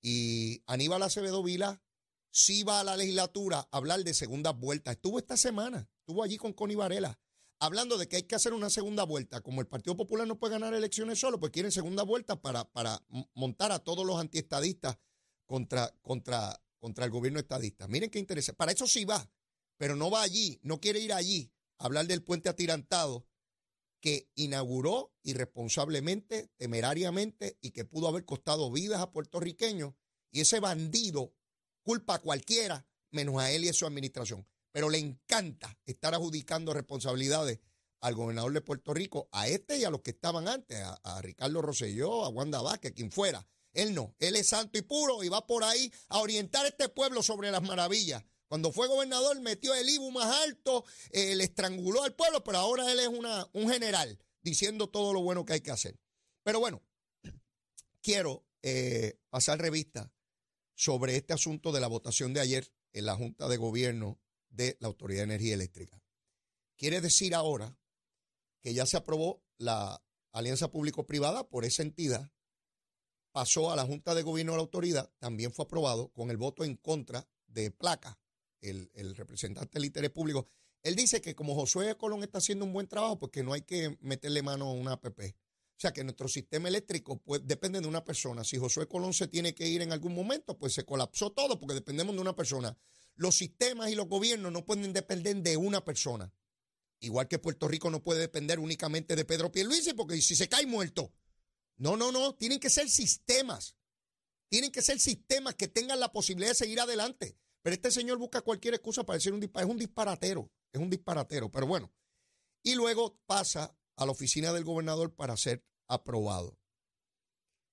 Y 0.00 0.62
Aníbal 0.66 1.02
Acevedo 1.02 1.42
Vila 1.42 1.82
sí 2.30 2.64
va 2.64 2.80
a 2.80 2.84
la 2.84 2.96
legislatura 2.96 3.60
a 3.70 3.76
hablar 3.76 4.02
de 4.02 4.12
segundas 4.12 4.58
vueltas. 4.58 4.96
Estuvo 4.96 5.18
esta 5.18 5.36
semana, 5.36 5.88
estuvo 6.00 6.22
allí 6.22 6.36
con 6.36 6.52
Connie 6.52 6.76
Varela, 6.76 7.18
hablando 7.60 7.96
de 7.96 8.08
que 8.08 8.16
hay 8.16 8.22
que 8.24 8.34
hacer 8.34 8.52
una 8.52 8.70
segunda 8.70 9.04
vuelta. 9.04 9.40
Como 9.40 9.60
el 9.60 9.68
Partido 9.68 9.96
Popular 9.96 10.26
no 10.26 10.38
puede 10.38 10.54
ganar 10.54 10.74
elecciones 10.74 11.18
solo, 11.18 11.38
pues 11.38 11.52
quieren 11.52 11.72
segunda 11.72 12.02
vuelta 12.02 12.40
para, 12.42 12.64
para 12.72 13.00
montar 13.34 13.70
a 13.70 13.78
todos 13.78 14.04
los 14.04 14.18
antiestadistas 14.18 14.98
contra, 15.46 15.92
contra, 16.02 16.60
contra 16.78 17.04
el 17.04 17.10
gobierno 17.10 17.38
estadista. 17.38 17.88
Miren 17.88 18.10
qué 18.10 18.18
interesante. 18.18 18.56
Para 18.56 18.72
eso 18.72 18.86
sí 18.86 19.04
va, 19.04 19.28
pero 19.76 19.96
no 19.96 20.10
va 20.10 20.22
allí, 20.22 20.58
no 20.62 20.80
quiere 20.80 21.00
ir 21.00 21.12
allí 21.12 21.52
a 21.78 21.86
hablar 21.86 22.06
del 22.06 22.22
puente 22.22 22.48
atirantado 22.48 23.26
que 24.00 24.28
inauguró 24.34 25.14
irresponsablemente, 25.22 26.50
temerariamente 26.58 27.56
y 27.62 27.70
que 27.70 27.86
pudo 27.86 28.08
haber 28.08 28.26
costado 28.26 28.70
vidas 28.70 29.00
a 29.00 29.10
puertorriqueños. 29.10 29.94
Y 30.30 30.40
ese 30.40 30.60
bandido 30.60 31.32
culpa 31.82 32.16
a 32.16 32.18
cualquiera 32.18 32.86
menos 33.10 33.40
a 33.40 33.50
él 33.50 33.64
y 33.64 33.70
a 33.70 33.72
su 33.72 33.86
administración. 33.86 34.46
Pero 34.72 34.90
le 34.90 34.98
encanta 34.98 35.78
estar 35.86 36.14
adjudicando 36.14 36.74
responsabilidades 36.74 37.60
al 38.00 38.14
gobernador 38.14 38.52
de 38.52 38.60
Puerto 38.60 38.92
Rico, 38.92 39.28
a 39.32 39.48
este 39.48 39.78
y 39.78 39.84
a 39.84 39.90
los 39.90 40.02
que 40.02 40.10
estaban 40.10 40.48
antes, 40.48 40.78
a, 40.82 40.94
a 41.02 41.22
Ricardo 41.22 41.62
Rosselló, 41.62 42.24
a 42.24 42.28
Wanda 42.28 42.60
Vázquez, 42.60 42.92
quien 42.92 43.10
fuera. 43.10 43.48
Él 43.74 43.94
no, 43.94 44.14
él 44.20 44.36
es 44.36 44.48
santo 44.48 44.78
y 44.78 44.82
puro 44.82 45.22
y 45.22 45.28
va 45.28 45.46
por 45.46 45.64
ahí 45.64 45.92
a 46.08 46.20
orientar 46.20 46.64
a 46.64 46.68
este 46.68 46.88
pueblo 46.88 47.22
sobre 47.22 47.50
las 47.50 47.62
maravillas. 47.62 48.24
Cuando 48.46 48.72
fue 48.72 48.86
gobernador 48.86 49.40
metió 49.40 49.74
el 49.74 49.88
IBU 49.88 50.12
más 50.12 50.42
alto, 50.42 50.84
eh, 51.10 51.34
le 51.34 51.44
estranguló 51.44 52.04
al 52.04 52.14
pueblo, 52.14 52.44
pero 52.44 52.58
ahora 52.58 52.90
él 52.90 53.00
es 53.00 53.08
una, 53.08 53.48
un 53.52 53.68
general 53.68 54.18
diciendo 54.42 54.88
todo 54.88 55.12
lo 55.12 55.22
bueno 55.22 55.44
que 55.44 55.54
hay 55.54 55.60
que 55.60 55.72
hacer. 55.72 55.98
Pero 56.44 56.60
bueno, 56.60 56.82
quiero 58.00 58.46
eh, 58.62 59.18
pasar 59.28 59.60
revista 59.60 60.12
sobre 60.74 61.16
este 61.16 61.32
asunto 61.32 61.72
de 61.72 61.80
la 61.80 61.88
votación 61.88 62.32
de 62.32 62.40
ayer 62.40 62.72
en 62.92 63.06
la 63.06 63.16
Junta 63.16 63.48
de 63.48 63.56
Gobierno 63.56 64.20
de 64.50 64.76
la 64.80 64.88
Autoridad 64.88 65.20
de 65.20 65.34
Energía 65.34 65.54
Eléctrica. 65.54 66.00
Quiere 66.76 67.00
decir 67.00 67.34
ahora 67.34 67.76
que 68.60 68.72
ya 68.72 68.86
se 68.86 68.96
aprobó 68.96 69.42
la 69.58 70.02
alianza 70.32 70.70
público-privada 70.70 71.48
por 71.48 71.64
esa 71.64 71.82
entidad 71.82 72.30
pasó 73.34 73.72
a 73.72 73.76
la 73.76 73.84
Junta 73.84 74.14
de 74.14 74.22
Gobierno 74.22 74.52
de 74.52 74.58
la 74.58 74.62
Autoridad, 74.62 75.10
también 75.18 75.52
fue 75.52 75.64
aprobado 75.64 76.08
con 76.10 76.30
el 76.30 76.36
voto 76.36 76.62
en 76.62 76.76
contra 76.76 77.26
de 77.48 77.72
Placa, 77.72 78.16
el, 78.60 78.88
representante 79.16 79.72
del 79.76 79.86
interés 79.86 80.10
público. 80.10 80.46
Él 80.84 80.94
dice 80.94 81.20
que 81.20 81.34
como 81.34 81.56
Josué 81.56 81.96
Colón 81.96 82.22
está 82.22 82.38
haciendo 82.38 82.64
un 82.64 82.72
buen 82.72 82.86
trabajo, 82.86 83.18
pues 83.18 83.32
que 83.32 83.42
no 83.42 83.52
hay 83.52 83.62
que 83.62 83.98
meterle 84.00 84.40
mano 84.42 84.66
a 84.66 84.72
una 84.72 84.92
APP. 84.92 85.18
O 85.20 85.80
sea 85.80 85.92
que 85.92 86.04
nuestro 86.04 86.28
sistema 86.28 86.68
eléctrico 86.68 87.20
pues, 87.24 87.40
depende 87.44 87.80
de 87.80 87.88
una 87.88 88.04
persona. 88.04 88.44
Si 88.44 88.56
Josué 88.56 88.86
Colón 88.86 89.12
se 89.12 89.26
tiene 89.26 89.52
que 89.52 89.66
ir 89.66 89.82
en 89.82 89.90
algún 89.90 90.14
momento, 90.14 90.56
pues 90.56 90.72
se 90.72 90.84
colapsó 90.84 91.32
todo 91.32 91.58
porque 91.58 91.74
dependemos 91.74 92.14
de 92.14 92.20
una 92.20 92.36
persona. 92.36 92.78
Los 93.16 93.34
sistemas 93.34 93.90
y 93.90 93.96
los 93.96 94.06
gobiernos 94.06 94.52
no 94.52 94.64
pueden 94.64 94.92
depender 94.92 95.42
de 95.42 95.56
una 95.56 95.84
persona. 95.84 96.32
Igual 97.00 97.26
que 97.26 97.40
Puerto 97.40 97.66
Rico 97.66 97.90
no 97.90 98.00
puede 98.00 98.20
depender 98.20 98.60
únicamente 98.60 99.16
de 99.16 99.24
Pedro 99.24 99.50
Pierluisi, 99.50 99.92
porque 99.94 100.22
si 100.22 100.36
se 100.36 100.48
cae 100.48 100.66
muerto, 100.66 101.12
no, 101.76 101.96
no, 101.96 102.12
no, 102.12 102.34
tienen 102.34 102.60
que 102.60 102.70
ser 102.70 102.88
sistemas. 102.88 103.76
Tienen 104.48 104.70
que 104.70 104.82
ser 104.82 105.00
sistemas 105.00 105.54
que 105.54 105.68
tengan 105.68 105.98
la 105.98 106.12
posibilidad 106.12 106.50
de 106.50 106.56
seguir 106.56 106.80
adelante. 106.80 107.36
Pero 107.62 107.74
este 107.74 107.90
señor 107.90 108.18
busca 108.18 108.42
cualquier 108.42 108.74
excusa 108.74 109.04
para 109.04 109.16
decir 109.16 109.32
un 109.32 109.40
disparatero. 109.40 109.70
Es 109.70 109.70
un 109.70 109.78
disparatero, 109.78 110.52
es 110.72 110.80
un 110.80 110.90
disparatero. 110.90 111.50
Pero 111.50 111.66
bueno, 111.66 111.92
y 112.62 112.74
luego 112.74 113.18
pasa 113.26 113.76
a 113.96 114.06
la 114.06 114.12
oficina 114.12 114.52
del 114.52 114.64
gobernador 114.64 115.14
para 115.14 115.36
ser 115.36 115.64
aprobado. 115.88 116.58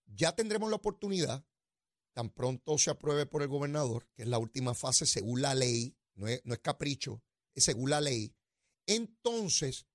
Ya 0.06 0.36
tendremos 0.36 0.70
la 0.70 0.78
oportunidad, 0.78 1.46
tan 2.14 2.30
pronto 2.30 2.78
se 2.78 2.90
apruebe 2.90 3.26
por 3.26 3.42
el 3.42 3.48
gobernador, 3.48 4.08
que 4.16 4.24
es 4.24 4.28
la 4.28 4.40
última 4.40 4.74
fase 4.74 5.06
según 5.06 5.42
la 5.42 5.56
ley, 5.56 5.96
no 6.16 6.28
es, 6.28 6.42
no 6.46 6.54
es 6.54 6.60
capricho, 6.60 7.24
es 7.54 7.64
según 7.64 7.90
la 7.90 8.02
ley, 8.02 8.36
entonces 8.86 9.88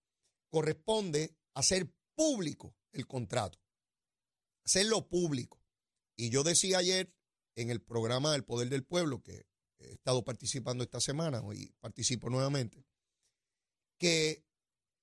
corresponde 0.50 1.36
hacer 1.54 1.92
público 2.14 2.74
el 2.92 3.06
contrato 3.06 3.65
hacerlo 4.66 5.08
público. 5.08 5.62
Y 6.16 6.30
yo 6.30 6.42
decía 6.42 6.78
ayer 6.78 7.12
en 7.54 7.70
el 7.70 7.80
programa 7.80 8.32
del 8.32 8.44
Poder 8.44 8.68
del 8.68 8.84
Pueblo, 8.84 9.22
que 9.22 9.46
he 9.78 9.92
estado 9.92 10.24
participando 10.24 10.84
esta 10.84 11.00
semana, 11.00 11.40
hoy 11.40 11.74
participo 11.80 12.28
nuevamente, 12.28 12.84
que 13.98 14.44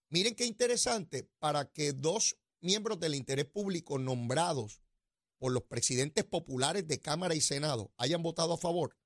miren 0.10 0.36
qué 0.36 0.46
interesante, 0.46 1.30
para 1.40 1.72
que 1.72 1.94
dos 1.94 2.38
miembros 2.62 3.00
del 3.00 3.16
interés 3.16 3.46
público 3.46 3.98
nombrados 3.98 4.82
por 5.38 5.52
los 5.52 5.64
presidentes 5.64 6.24
populares 6.24 6.88
de 6.88 7.00
Cámara 7.00 7.36
y 7.36 7.42
Senado 7.42 7.92
hayan 7.98 8.22
votado 8.22 8.54
a 8.54 8.58
favor, 8.58 8.98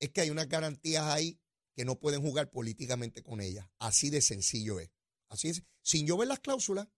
es 0.00 0.10
que 0.10 0.20
hay 0.20 0.30
unas 0.30 0.48
garantías 0.48 1.04
ahí 1.04 1.38
que 1.74 1.84
no 1.84 1.98
pueden 1.98 2.22
jugar 2.22 2.50
políticamente 2.50 3.22
con 3.22 3.40
ellas. 3.40 3.68
Así 3.78 4.10
de 4.10 4.20
sencillo 4.20 4.80
es. 4.80 4.90
Así 5.28 5.48
es. 5.48 5.62
Sin 5.82 6.06
yo 6.06 6.16
ver 6.16 6.28
las 6.28 6.40
cláusulas, 6.40 6.88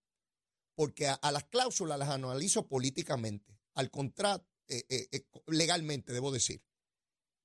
porque 0.77 1.09
a, 1.09 1.33
las 1.33 1.45
cláusulas 1.45 1.99
las 1.99 2.11
analizo 2.11 2.69
políticamente, 2.69 3.59
al 3.75 3.91
contrato, 3.91 4.47
eh, 4.69 4.85
eh, 4.89 5.09
eh, 5.11 5.27
legalmente, 5.49 6.13
debo 6.13 6.31
decir. 6.31 6.63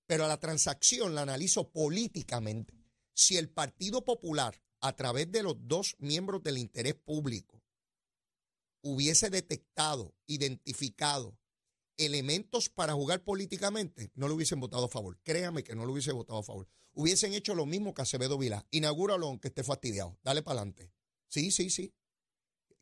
Pero 0.06 0.26
a 0.26 0.28
la 0.28 0.40
transacción 0.40 1.16
la 1.16 1.22
analizo 1.22 1.72
políticamente. 1.72 2.74
Si 3.14 3.38
el 3.38 3.50
Partido 3.50 4.04
Popular, 4.04 4.62
a 4.82 4.96
través 4.96 5.32
de 5.32 5.44
los 5.44 5.56
dos 5.68 5.96
miembros 6.00 6.44
del 6.44 6.58
interés 6.58 6.96
público, 6.96 7.64
hubiese 8.82 9.30
detectado, 9.30 10.14
identificado 10.28 11.38
elementos 11.98 12.68
para 12.68 12.94
jugar 12.94 13.24
políticamente, 13.24 14.12
no 14.16 14.28
lo 14.28 14.36
hubiesen 14.36 14.60
votado 14.60 14.86
a 14.86 14.90
favor. 14.90 15.20
Créame 15.24 15.64
que 15.64 15.76
no 15.76 15.86
lo 15.86 15.94
hubiesen 15.94 16.16
votado 16.16 16.40
a 16.40 16.44
favor. 16.44 16.68
Hubiesen 16.94 17.34
hecho 17.34 17.56
lo 17.56 17.66
mismo 17.66 17.94
que 17.94 18.02
Acevedo 18.02 18.38
Vilá. 18.38 18.68
Inaugúralo 18.72 19.28
aunque 19.28 19.50
esté 19.50 19.64
fastidiado. 19.64 20.18
Dale 20.24 20.42
para 20.42 20.60
adelante. 20.60 20.92
Sí, 21.30 21.52
sí, 21.52 21.70
sí. 21.70 21.94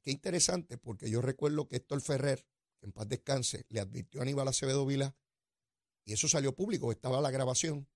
Qué 0.01 0.11
interesante, 0.11 0.77
porque 0.77 1.09
yo 1.09 1.21
recuerdo 1.21 1.67
que 1.67 1.77
Héctor 1.77 2.01
Ferrer, 2.01 2.45
en 2.81 2.91
paz 2.91 3.07
descanse, 3.07 3.65
le 3.69 3.79
advirtió 3.79 4.21
a 4.21 4.23
Aníbal 4.23 4.47
Acevedo 4.47 4.85
Vila, 4.85 5.15
y 6.05 6.13
eso 6.13 6.27
salió 6.27 6.55
público, 6.55 6.91
estaba 6.91 7.21
la 7.21 7.31
grabación, 7.31 7.87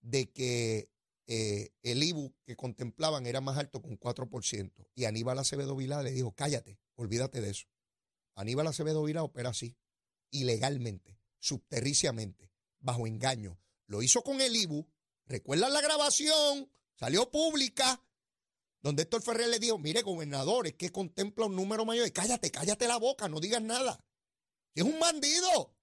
de 0.00 0.30
que 0.30 0.90
eh, 1.26 1.70
el 1.82 2.02
IBU 2.02 2.34
que 2.44 2.56
contemplaban 2.56 3.26
era 3.26 3.40
más 3.40 3.58
alto 3.58 3.82
con 3.82 3.98
4%. 3.98 4.72
Y 4.94 5.04
Aníbal 5.04 5.38
Acevedo 5.38 5.76
Vila 5.76 6.02
le 6.02 6.12
dijo, 6.12 6.32
cállate, 6.32 6.78
olvídate 6.94 7.40
de 7.40 7.50
eso. 7.50 7.66
Aníbal 8.34 8.66
Acevedo 8.66 9.02
Vila 9.02 9.22
opera 9.22 9.50
así, 9.50 9.76
ilegalmente, 10.30 11.18
subterriciamente, 11.38 12.52
bajo 12.78 13.06
engaño. 13.06 13.58
Lo 13.86 14.02
hizo 14.02 14.22
con 14.22 14.40
el 14.40 14.54
IBU, 14.54 14.88
recuerdan 15.26 15.72
la 15.72 15.80
grabación, 15.80 16.70
salió 16.94 17.30
pública, 17.30 18.02
donde 18.82 19.02
Héctor 19.02 19.22
Ferrer 19.22 19.48
le 19.48 19.58
dijo, 19.58 19.78
mire, 19.78 20.02
gobernador, 20.02 20.66
es 20.66 20.74
que 20.74 20.90
contempla 20.90 21.46
un 21.46 21.56
número 21.56 21.84
mayor. 21.84 22.10
cállate, 22.12 22.50
cállate 22.50 22.86
la 22.86 22.96
boca, 22.96 23.28
no 23.28 23.40
digas 23.40 23.62
nada. 23.62 24.04
es 24.74 24.84
un 24.84 24.98
bandido. 24.98 25.74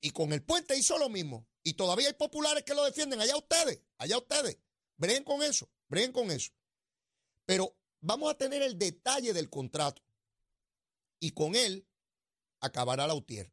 Y 0.00 0.10
con 0.10 0.32
el 0.32 0.42
puente 0.42 0.76
hizo 0.76 0.98
lo 0.98 1.08
mismo. 1.08 1.46
Y 1.62 1.74
todavía 1.74 2.08
hay 2.08 2.14
populares 2.14 2.64
que 2.64 2.74
lo 2.74 2.84
defienden. 2.84 3.20
Allá 3.20 3.36
ustedes, 3.36 3.80
allá 3.98 4.18
ustedes. 4.18 4.58
Breguen 4.96 5.24
con 5.24 5.42
eso, 5.42 5.70
breguen 5.88 6.12
con 6.12 6.30
eso. 6.30 6.52
Pero 7.46 7.76
vamos 8.00 8.30
a 8.30 8.36
tener 8.36 8.62
el 8.62 8.78
detalle 8.78 9.32
del 9.32 9.48
contrato. 9.48 10.02
Y 11.20 11.30
con 11.30 11.54
él 11.54 11.86
acabará 12.60 13.06
la 13.06 13.14
UTIER. 13.14 13.52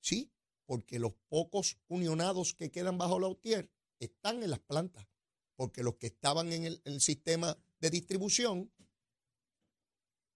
¿Sí? 0.00 0.32
Porque 0.64 0.98
los 0.98 1.14
pocos 1.28 1.76
unionados 1.88 2.54
que 2.54 2.70
quedan 2.70 2.98
bajo 2.98 3.18
la 3.18 3.28
UTIER 3.28 3.70
están 3.98 4.42
en 4.42 4.50
las 4.50 4.60
plantas. 4.60 5.06
Porque 5.56 5.82
los 5.82 5.96
que 5.96 6.06
estaban 6.06 6.52
en 6.52 6.80
el 6.84 7.00
sistema 7.00 7.58
de 7.80 7.90
distribución, 7.90 8.72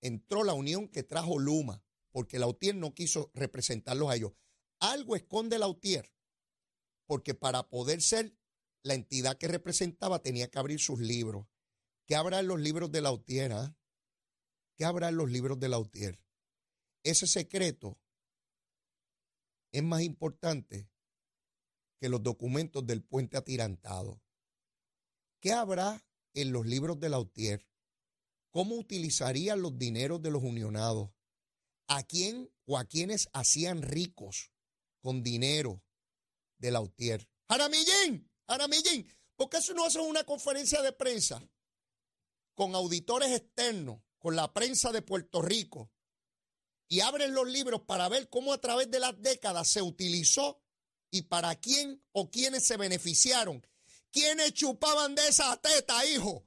entró 0.01 0.45
la 0.45 0.55
unión 0.55 0.89
que 0.89 1.03
trajo 1.03 1.39
Luma, 1.39 1.85
porque 2.11 2.39
la 2.39 2.47
UTIER 2.47 2.75
no 2.75 2.95
quiso 2.95 3.31
representarlos 3.35 4.11
a 4.11 4.17
ellos. 4.17 4.33
Algo 4.81 5.17
esconde 5.17 5.59
la 5.59 5.69
UTIER, 5.69 6.13
porque 7.07 7.35
para 7.35 7.69
poder 7.69 8.03
ser 8.03 8.37
la 8.83 8.95
entidad 8.95 9.39
que 9.39 9.49
representaba 9.49 10.21
tenía 10.21 10.51
que 10.51 10.59
abrir 10.59 10.81
sus 10.81 11.01
libros. 11.01 11.47
¿Qué 12.07 12.17
habrá 12.17 12.41
en 12.41 12.49
los 12.49 12.61
libros 12.61 12.91
de 12.91 13.01
Lautier? 13.01 13.53
ah? 13.53 13.77
¿Qué 14.77 14.85
habrá 14.85 15.09
en 15.09 15.17
los 15.17 15.31
libros 15.31 15.59
de 15.61 15.69
Lautier? 15.69 16.21
Ese 17.05 17.27
secreto 17.27 17.99
es 19.73 19.83
más 19.83 20.03
importante 20.03 20.89
que 21.99 22.09
los 22.09 22.23
documentos 22.23 22.85
del 22.87 23.03
puente 23.03 23.37
atirantado. 23.37 24.21
¿Qué 25.41 25.53
habrá 25.53 26.05
en 26.35 26.53
los 26.53 26.67
libros 26.67 26.99
de 27.01 27.09
Lautier? 27.09 27.67
¿Cómo 28.51 28.77
utilizarían 28.77 29.63
los 29.63 29.79
dineros 29.79 30.21
de 30.23 30.31
los 30.31 30.43
unionados? 30.43 31.11
¿A 31.89 32.03
quién 32.03 32.51
o 32.67 32.79
a 32.79 32.85
quiénes 32.85 33.29
hacían 33.33 33.83
ricos 33.83 34.53
con 35.01 35.23
dinero 35.23 35.83
de 36.59 36.71
Lautier? 36.71 37.29
Jaramillín, 37.49 38.31
Jaramillín, 38.47 39.11
¿por 39.37 39.49
qué 39.49 39.59
eso 39.59 39.75
no 39.75 39.87
hacen 39.87 40.03
una 40.03 40.25
conferencia 40.25 40.83
de 40.83 40.93
prensa 40.93 41.43
con 42.55 42.75
auditores 42.75 43.31
externos, 43.31 44.03
con 44.19 44.37
la 44.37 44.53
prensa 44.53 44.93
de 44.93 45.03
Puerto 45.03 45.43
Rico, 45.43 45.91
y 46.89 47.01
abren 47.01 47.33
los 47.35 47.49
libros 47.49 47.83
para 47.83 48.09
ver 48.09 48.29
cómo 48.29 48.53
a 48.53 48.61
través 48.61 48.91
de 48.91 49.01
las 49.01 49.21
décadas 49.21 49.69
se 49.69 49.81
utilizó 49.81 50.63
y 51.11 51.23
para 51.23 51.55
quién 51.57 52.05
o 52.13 52.31
quiénes 52.31 52.67
se 52.67 52.77
beneficiaron? 52.77 53.67
¿Quiénes 54.13 54.53
chupaban 54.53 55.15
de 55.15 55.27
esa 55.27 55.57
teta, 55.57 56.05
hijo? 56.07 56.47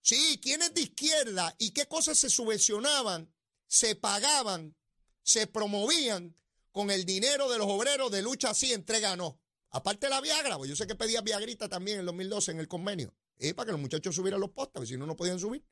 Sí, 0.00 0.38
¿quiénes 0.42 0.74
de 0.74 0.82
izquierda 0.82 1.54
y 1.58 1.70
qué 1.70 1.86
cosas 1.86 2.18
se 2.18 2.30
subvencionaban, 2.30 3.32
se 3.66 3.96
pagaban, 3.96 4.76
se 5.22 5.46
promovían 5.46 6.36
con 6.70 6.90
el 6.90 7.04
dinero 7.04 7.50
de 7.50 7.58
los 7.58 7.66
obreros 7.66 8.10
de 8.12 8.22
lucha 8.22 8.50
así, 8.50 8.72
entrega 8.72 9.16
no? 9.16 9.40
Aparte 9.70 10.08
la 10.08 10.20
Viagra, 10.20 10.56
pues 10.56 10.70
yo 10.70 10.76
sé 10.76 10.86
que 10.86 10.94
pedía 10.94 11.20
Viagrita 11.20 11.68
también 11.68 11.96
en 11.96 12.00
el 12.00 12.06
2012 12.06 12.52
en 12.52 12.60
el 12.60 12.68
convenio. 12.68 13.14
Para 13.54 13.66
que 13.66 13.72
los 13.72 13.80
muchachos 13.80 14.14
subieran 14.14 14.40
los 14.40 14.50
postes, 14.50 14.88
si 14.88 14.96
no, 14.96 15.06
no 15.06 15.16
podían 15.16 15.38
subir. 15.38 15.64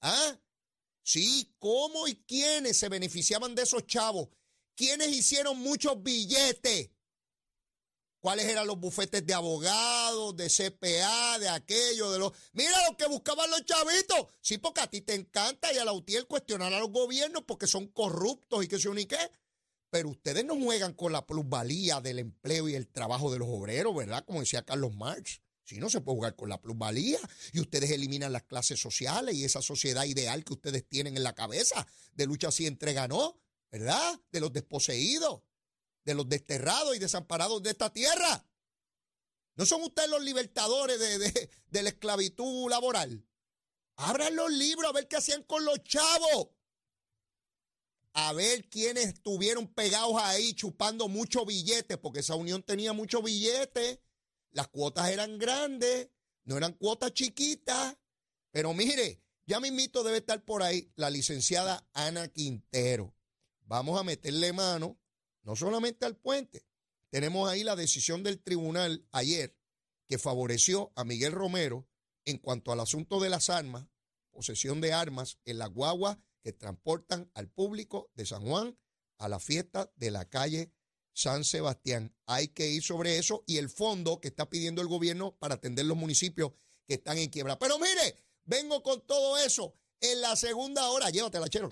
¿Ah? 0.00 0.38
Sí, 1.02 1.54
¿cómo 1.58 2.08
y 2.08 2.16
quiénes 2.24 2.78
se 2.78 2.88
beneficiaban 2.88 3.54
de 3.54 3.62
esos 3.62 3.86
chavos? 3.86 4.28
¿Quiénes 4.74 5.08
hicieron 5.08 5.58
muchos 5.58 6.02
billetes? 6.02 6.90
¿Cuáles 8.20 8.46
eran 8.46 8.66
los 8.66 8.78
bufetes 8.78 9.24
de 9.24 9.32
abogados, 9.32 10.36
de 10.36 10.48
CPA, 10.48 11.38
de 11.38 11.48
aquello, 11.48 12.10
de 12.10 12.18
los... 12.18 12.32
Mira 12.52 12.88
lo 12.88 12.96
que 12.96 13.06
buscaban 13.06 13.50
los 13.50 13.64
chavitos. 13.64 14.26
Sí, 14.42 14.58
porque 14.58 14.82
a 14.82 14.86
ti 14.86 15.00
te 15.00 15.14
encanta 15.14 15.72
y 15.72 15.78
a 15.78 15.86
la 15.86 15.92
UTIEL 15.92 16.26
cuestionar 16.26 16.72
a 16.74 16.80
los 16.80 16.90
gobiernos 16.90 17.44
porque 17.44 17.66
son 17.66 17.86
corruptos 17.86 18.64
y 18.64 18.68
yo 18.68 18.92
ni 18.92 19.06
qué. 19.06 19.16
Pero 19.88 20.10
ustedes 20.10 20.44
no 20.44 20.54
juegan 20.54 20.92
con 20.92 21.12
la 21.12 21.26
plusvalía 21.26 22.02
del 22.02 22.18
empleo 22.18 22.68
y 22.68 22.74
el 22.74 22.88
trabajo 22.88 23.32
de 23.32 23.38
los 23.38 23.48
obreros, 23.48 23.96
¿verdad? 23.96 24.24
Como 24.26 24.40
decía 24.40 24.62
Carlos 24.66 24.94
Marx. 24.94 25.40
Si 25.64 25.78
no 25.78 25.88
se 25.88 26.00
puede 26.00 26.16
jugar 26.16 26.36
con 26.36 26.48
la 26.48 26.60
plusvalía 26.60 27.18
y 27.52 27.60
ustedes 27.60 27.90
eliminan 27.90 28.32
las 28.32 28.42
clases 28.42 28.80
sociales 28.80 29.34
y 29.34 29.44
esa 29.44 29.62
sociedad 29.62 30.04
ideal 30.04 30.44
que 30.44 30.52
ustedes 30.52 30.86
tienen 30.86 31.16
en 31.16 31.22
la 31.22 31.34
cabeza 31.34 31.86
de 32.14 32.26
lucha 32.26 32.48
así 32.48 32.66
entrega 32.66 33.08
no, 33.08 33.38
¿verdad? 33.70 34.20
De 34.30 34.40
los 34.40 34.52
desposeídos, 34.52 35.42
de 36.04 36.14
los 36.14 36.28
desterrados 36.28 36.96
y 36.96 36.98
desamparados 36.98 37.62
de 37.62 37.70
esta 37.70 37.92
tierra. 37.92 38.46
¿No 39.56 39.66
son 39.66 39.82
ustedes 39.82 40.08
los 40.08 40.22
libertadores 40.22 40.98
de, 40.98 41.50
de, 41.68 41.82
la 41.82 41.90
esclavitud 41.90 42.70
laboral? 42.70 43.26
Abran 43.96 44.34
los 44.34 44.50
libros 44.50 44.88
a 44.88 44.94
ver 44.94 45.08
qué 45.08 45.16
hacían 45.16 45.42
con 45.42 45.64
los 45.64 45.82
chavos. 45.82 46.48
A 48.12 48.32
ver 48.32 48.68
quiénes 48.68 49.08
estuvieron 49.08 49.66
pegados 49.68 50.16
ahí 50.16 50.54
chupando 50.54 51.08
muchos 51.08 51.46
billetes, 51.46 51.98
porque 51.98 52.20
esa 52.20 52.34
unión 52.34 52.62
tenía 52.62 52.92
muchos 52.92 53.22
billetes. 53.22 54.00
Las 54.52 54.68
cuotas 54.68 55.10
eran 55.10 55.38
grandes, 55.38 56.08
no 56.44 56.56
eran 56.56 56.72
cuotas 56.72 57.12
chiquitas. 57.12 57.96
Pero 58.50 58.74
mire, 58.74 59.22
ya 59.46 59.58
mismito 59.58 60.04
debe 60.04 60.18
estar 60.18 60.44
por 60.44 60.62
ahí 60.62 60.92
la 60.94 61.10
licenciada 61.10 61.84
Ana 61.92 62.28
Quintero. 62.28 63.14
Vamos 63.62 63.98
a 63.98 64.04
meterle 64.04 64.52
mano, 64.52 64.99
no 65.42 65.56
solamente 65.56 66.06
al 66.06 66.16
puente. 66.16 66.66
Tenemos 67.10 67.48
ahí 67.48 67.64
la 67.64 67.76
decisión 67.76 68.22
del 68.22 68.40
tribunal 68.40 69.06
ayer 69.12 69.56
que 70.08 70.18
favoreció 70.18 70.92
a 70.96 71.04
Miguel 71.04 71.32
Romero 71.32 71.88
en 72.24 72.38
cuanto 72.38 72.72
al 72.72 72.80
asunto 72.80 73.20
de 73.20 73.30
las 73.30 73.50
armas, 73.50 73.88
posesión 74.30 74.80
de 74.80 74.92
armas 74.92 75.38
en 75.44 75.58
la 75.58 75.66
guagua 75.66 76.20
que 76.42 76.52
transportan 76.52 77.30
al 77.34 77.48
público 77.48 78.10
de 78.14 78.26
San 78.26 78.42
Juan 78.42 78.78
a 79.18 79.28
la 79.28 79.40
fiesta 79.40 79.92
de 79.96 80.10
la 80.10 80.28
calle 80.28 80.72
San 81.12 81.44
Sebastián. 81.44 82.14
Hay 82.26 82.48
que 82.48 82.68
ir 82.68 82.82
sobre 82.82 83.18
eso 83.18 83.44
y 83.46 83.58
el 83.58 83.68
fondo 83.68 84.20
que 84.20 84.28
está 84.28 84.48
pidiendo 84.48 84.80
el 84.80 84.88
gobierno 84.88 85.36
para 85.38 85.56
atender 85.56 85.86
los 85.86 85.96
municipios 85.96 86.52
que 86.86 86.94
están 86.94 87.18
en 87.18 87.28
quiebra. 87.28 87.58
Pero 87.58 87.78
mire, 87.78 88.16
vengo 88.44 88.82
con 88.82 89.06
todo 89.06 89.36
eso 89.38 89.74
en 90.00 90.20
la 90.20 90.36
segunda 90.36 90.88
hora. 90.88 91.10
Llévatela, 91.10 91.48
chero. 91.48 91.68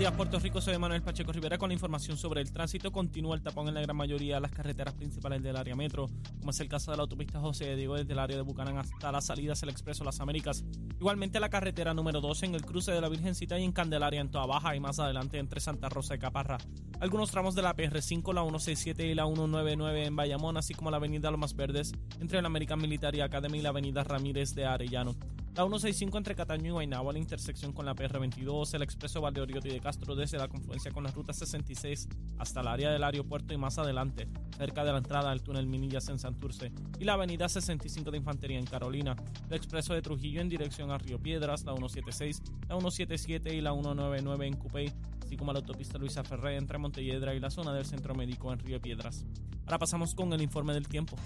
Días, 0.00 0.14
Puerto 0.14 0.38
Rico. 0.38 0.62
Soy 0.62 0.78
Manuel 0.78 1.02
Pacheco 1.02 1.30
Rivera 1.30 1.58
con 1.58 1.68
la 1.68 1.74
información 1.74 2.16
sobre 2.16 2.40
el 2.40 2.50
tránsito. 2.50 2.90
Continúa 2.90 3.36
el 3.36 3.42
tapón 3.42 3.68
en 3.68 3.74
la 3.74 3.82
gran 3.82 3.94
mayoría 3.94 4.36
de 4.36 4.40
las 4.40 4.50
carreteras 4.50 4.94
principales 4.94 5.42
del 5.42 5.54
área 5.54 5.76
metro, 5.76 6.08
como 6.38 6.52
es 6.52 6.60
el 6.60 6.70
caso 6.70 6.90
de 6.90 6.96
la 6.96 7.02
autopista 7.02 7.38
José 7.38 7.66
de 7.66 7.76
Diego 7.76 7.96
desde 7.96 8.14
el 8.14 8.18
área 8.18 8.38
de 8.38 8.42
Bucanán 8.42 8.78
hasta 8.78 9.12
las 9.12 9.26
salidas 9.26 9.60
del 9.60 9.68
Expreso 9.68 10.02
Las 10.02 10.20
Américas. 10.20 10.64
Igualmente 10.98 11.38
la 11.38 11.50
carretera 11.50 11.92
número 11.92 12.22
12 12.22 12.46
en 12.46 12.54
el 12.54 12.64
cruce 12.64 12.92
de 12.92 13.00
la 13.02 13.10
Virgencita 13.10 13.58
y 13.58 13.64
en 13.64 13.72
Candelaria 13.72 14.22
en 14.22 14.30
Toa 14.30 14.46
Baja 14.46 14.74
y 14.74 14.80
más 14.80 14.98
adelante 14.98 15.38
entre 15.38 15.60
Santa 15.60 15.90
Rosa 15.90 16.14
y 16.14 16.18
Caparra. 16.18 16.56
Algunos 16.98 17.30
tramos 17.30 17.54
de 17.54 17.60
la 17.60 17.76
PR5, 17.76 18.32
la 18.32 18.40
167 18.40 19.06
y 19.06 19.14
la 19.14 19.26
199 19.26 20.06
en 20.06 20.16
Bayamón, 20.16 20.56
así 20.56 20.72
como 20.72 20.90
la 20.90 20.96
avenida 20.96 21.30
Lomas 21.30 21.54
Verdes 21.54 21.92
entre 22.18 22.40
la 22.40 22.46
American 22.46 22.80
Military 22.80 23.20
Academy 23.20 23.58
y 23.58 23.62
la 23.62 23.68
avenida 23.68 24.02
Ramírez 24.02 24.54
de 24.54 24.64
Arellano. 24.64 25.14
La 25.56 25.64
165 25.64 26.16
entre 26.16 26.36
Cataño 26.36 26.68
y 26.68 26.70
Guaynabo, 26.70 27.12
la 27.12 27.18
intersección 27.18 27.72
con 27.72 27.84
la 27.84 27.96
PR22, 27.96 28.72
el 28.72 28.82
expreso 28.82 29.20
Valdeoriotti 29.20 29.68
de 29.68 29.80
Castro 29.80 30.14
desde 30.14 30.38
la 30.38 30.46
confluencia 30.46 30.92
con 30.92 31.02
la 31.02 31.10
ruta 31.10 31.32
66 31.32 32.08
hasta 32.38 32.60
el 32.60 32.68
área 32.68 32.92
del 32.92 33.02
aeropuerto 33.02 33.52
y 33.52 33.56
más 33.56 33.76
adelante, 33.76 34.28
cerca 34.56 34.84
de 34.84 34.92
la 34.92 34.98
entrada 34.98 35.30
del 35.30 35.42
túnel 35.42 35.66
Minillas 35.66 36.08
en 36.08 36.20
Santurce, 36.20 36.72
y 37.00 37.04
la 37.04 37.14
avenida 37.14 37.48
65 37.48 38.12
de 38.12 38.18
Infantería 38.18 38.60
en 38.60 38.64
Carolina, 38.64 39.16
el 39.48 39.56
expreso 39.56 39.92
de 39.92 40.02
Trujillo 40.02 40.40
en 40.40 40.48
dirección 40.48 40.92
a 40.92 40.98
Río 40.98 41.18
Piedras, 41.18 41.64
la 41.64 41.72
176, 41.72 42.42
la 42.68 42.78
177 42.78 43.52
y 43.52 43.60
la 43.60 43.72
199 43.72 44.46
en 44.46 44.56
Cupey, 44.56 44.92
así 45.20 45.36
como 45.36 45.52
la 45.52 45.58
autopista 45.58 45.98
Luisa 45.98 46.22
Ferré 46.22 46.58
entre 46.58 46.78
Montelledra 46.78 47.34
y 47.34 47.40
la 47.40 47.50
zona 47.50 47.74
del 47.74 47.86
Centro 47.86 48.14
Médico 48.14 48.52
en 48.52 48.60
Río 48.60 48.80
Piedras. 48.80 49.24
Ahora 49.66 49.78
pasamos 49.78 50.14
con 50.14 50.32
el 50.32 50.42
informe 50.42 50.74
del 50.74 50.86
tiempo. 50.86 51.16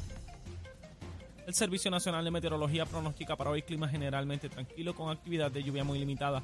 El 1.46 1.52
Servicio 1.52 1.90
Nacional 1.90 2.24
de 2.24 2.30
Meteorología 2.30 2.86
pronostica 2.86 3.36
para 3.36 3.50
hoy 3.50 3.60
clima 3.60 3.86
generalmente 3.86 4.48
tranquilo 4.48 4.94
con 4.94 5.10
actividad 5.10 5.50
de 5.50 5.62
lluvia 5.62 5.84
muy 5.84 5.98
limitada. 5.98 6.42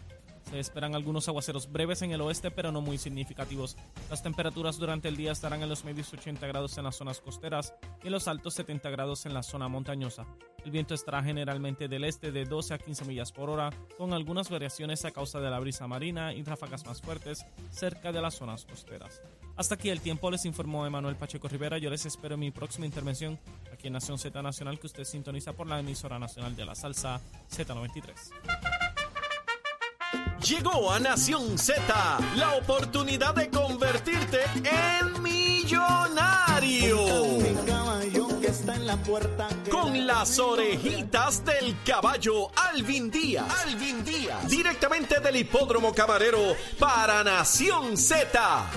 Se 0.48 0.58
esperan 0.58 0.94
algunos 0.94 1.28
aguaceros 1.28 1.70
breves 1.70 2.02
en 2.02 2.12
el 2.12 2.20
oeste, 2.20 2.50
pero 2.50 2.72
no 2.72 2.80
muy 2.80 2.98
significativos. 2.98 3.76
Las 4.08 4.22
temperaturas 4.22 4.78
durante 4.78 5.08
el 5.08 5.16
día 5.16 5.32
estarán 5.32 5.62
en 5.62 5.68
los 5.68 5.84
medios 5.84 6.12
80 6.12 6.46
grados 6.46 6.76
en 6.78 6.84
las 6.84 6.96
zonas 6.96 7.20
costeras 7.20 7.74
y 8.02 8.06
en 8.06 8.12
los 8.12 8.28
altos 8.28 8.54
70 8.54 8.90
grados 8.90 9.26
en 9.26 9.34
la 9.34 9.42
zona 9.42 9.68
montañosa. 9.68 10.26
El 10.64 10.70
viento 10.70 10.94
estará 10.94 11.22
generalmente 11.22 11.88
del 11.88 12.04
este 12.04 12.32
de 12.32 12.44
12 12.44 12.74
a 12.74 12.78
15 12.78 13.04
millas 13.04 13.32
por 13.32 13.48
hora, 13.48 13.70
con 13.96 14.12
algunas 14.12 14.50
variaciones 14.50 15.04
a 15.04 15.10
causa 15.10 15.40
de 15.40 15.50
la 15.50 15.58
brisa 15.58 15.86
marina 15.86 16.34
y 16.34 16.42
ráfagas 16.42 16.84
más 16.84 17.00
fuertes 17.00 17.44
cerca 17.70 18.12
de 18.12 18.20
las 18.20 18.34
zonas 18.34 18.64
costeras. 18.64 19.22
Hasta 19.56 19.74
aquí 19.74 19.90
el 19.90 20.00
tiempo, 20.00 20.30
les 20.30 20.44
informó 20.46 20.86
Emanuel 20.86 21.16
Pacheco 21.16 21.48
Rivera. 21.48 21.78
Yo 21.78 21.90
les 21.90 22.06
espero 22.06 22.34
en 22.34 22.40
mi 22.40 22.50
próxima 22.50 22.86
intervención 22.86 23.38
aquí 23.72 23.88
en 23.88 23.94
Nación 23.94 24.18
Z 24.18 24.42
Nacional, 24.42 24.78
que 24.78 24.86
usted 24.86 25.04
sintoniza 25.04 25.52
por 25.52 25.66
la 25.66 25.80
emisora 25.80 26.18
nacional 26.18 26.56
de 26.56 26.64
la 26.64 26.74
salsa 26.74 27.20
Z93. 27.50 28.79
Llegó 30.46 30.90
a 30.90 30.98
Nación 30.98 31.58
Z 31.58 31.82
la 32.36 32.54
oportunidad 32.54 33.34
de 33.34 33.50
convertirte 33.50 34.38
en 34.64 35.22
millonario. 35.22 36.98
Con 39.70 40.06
las 40.06 40.38
orejitas 40.38 41.44
del 41.44 41.76
caballo 41.84 42.50
Alvin 42.56 43.10
Díaz. 43.10 43.46
Alvin 43.66 44.02
Díaz. 44.02 44.48
Directamente 44.48 45.20
del 45.20 45.36
hipódromo 45.36 45.94
camarero 45.94 46.56
para 46.78 47.22
Nación 47.22 47.96
Z. 47.98 48.70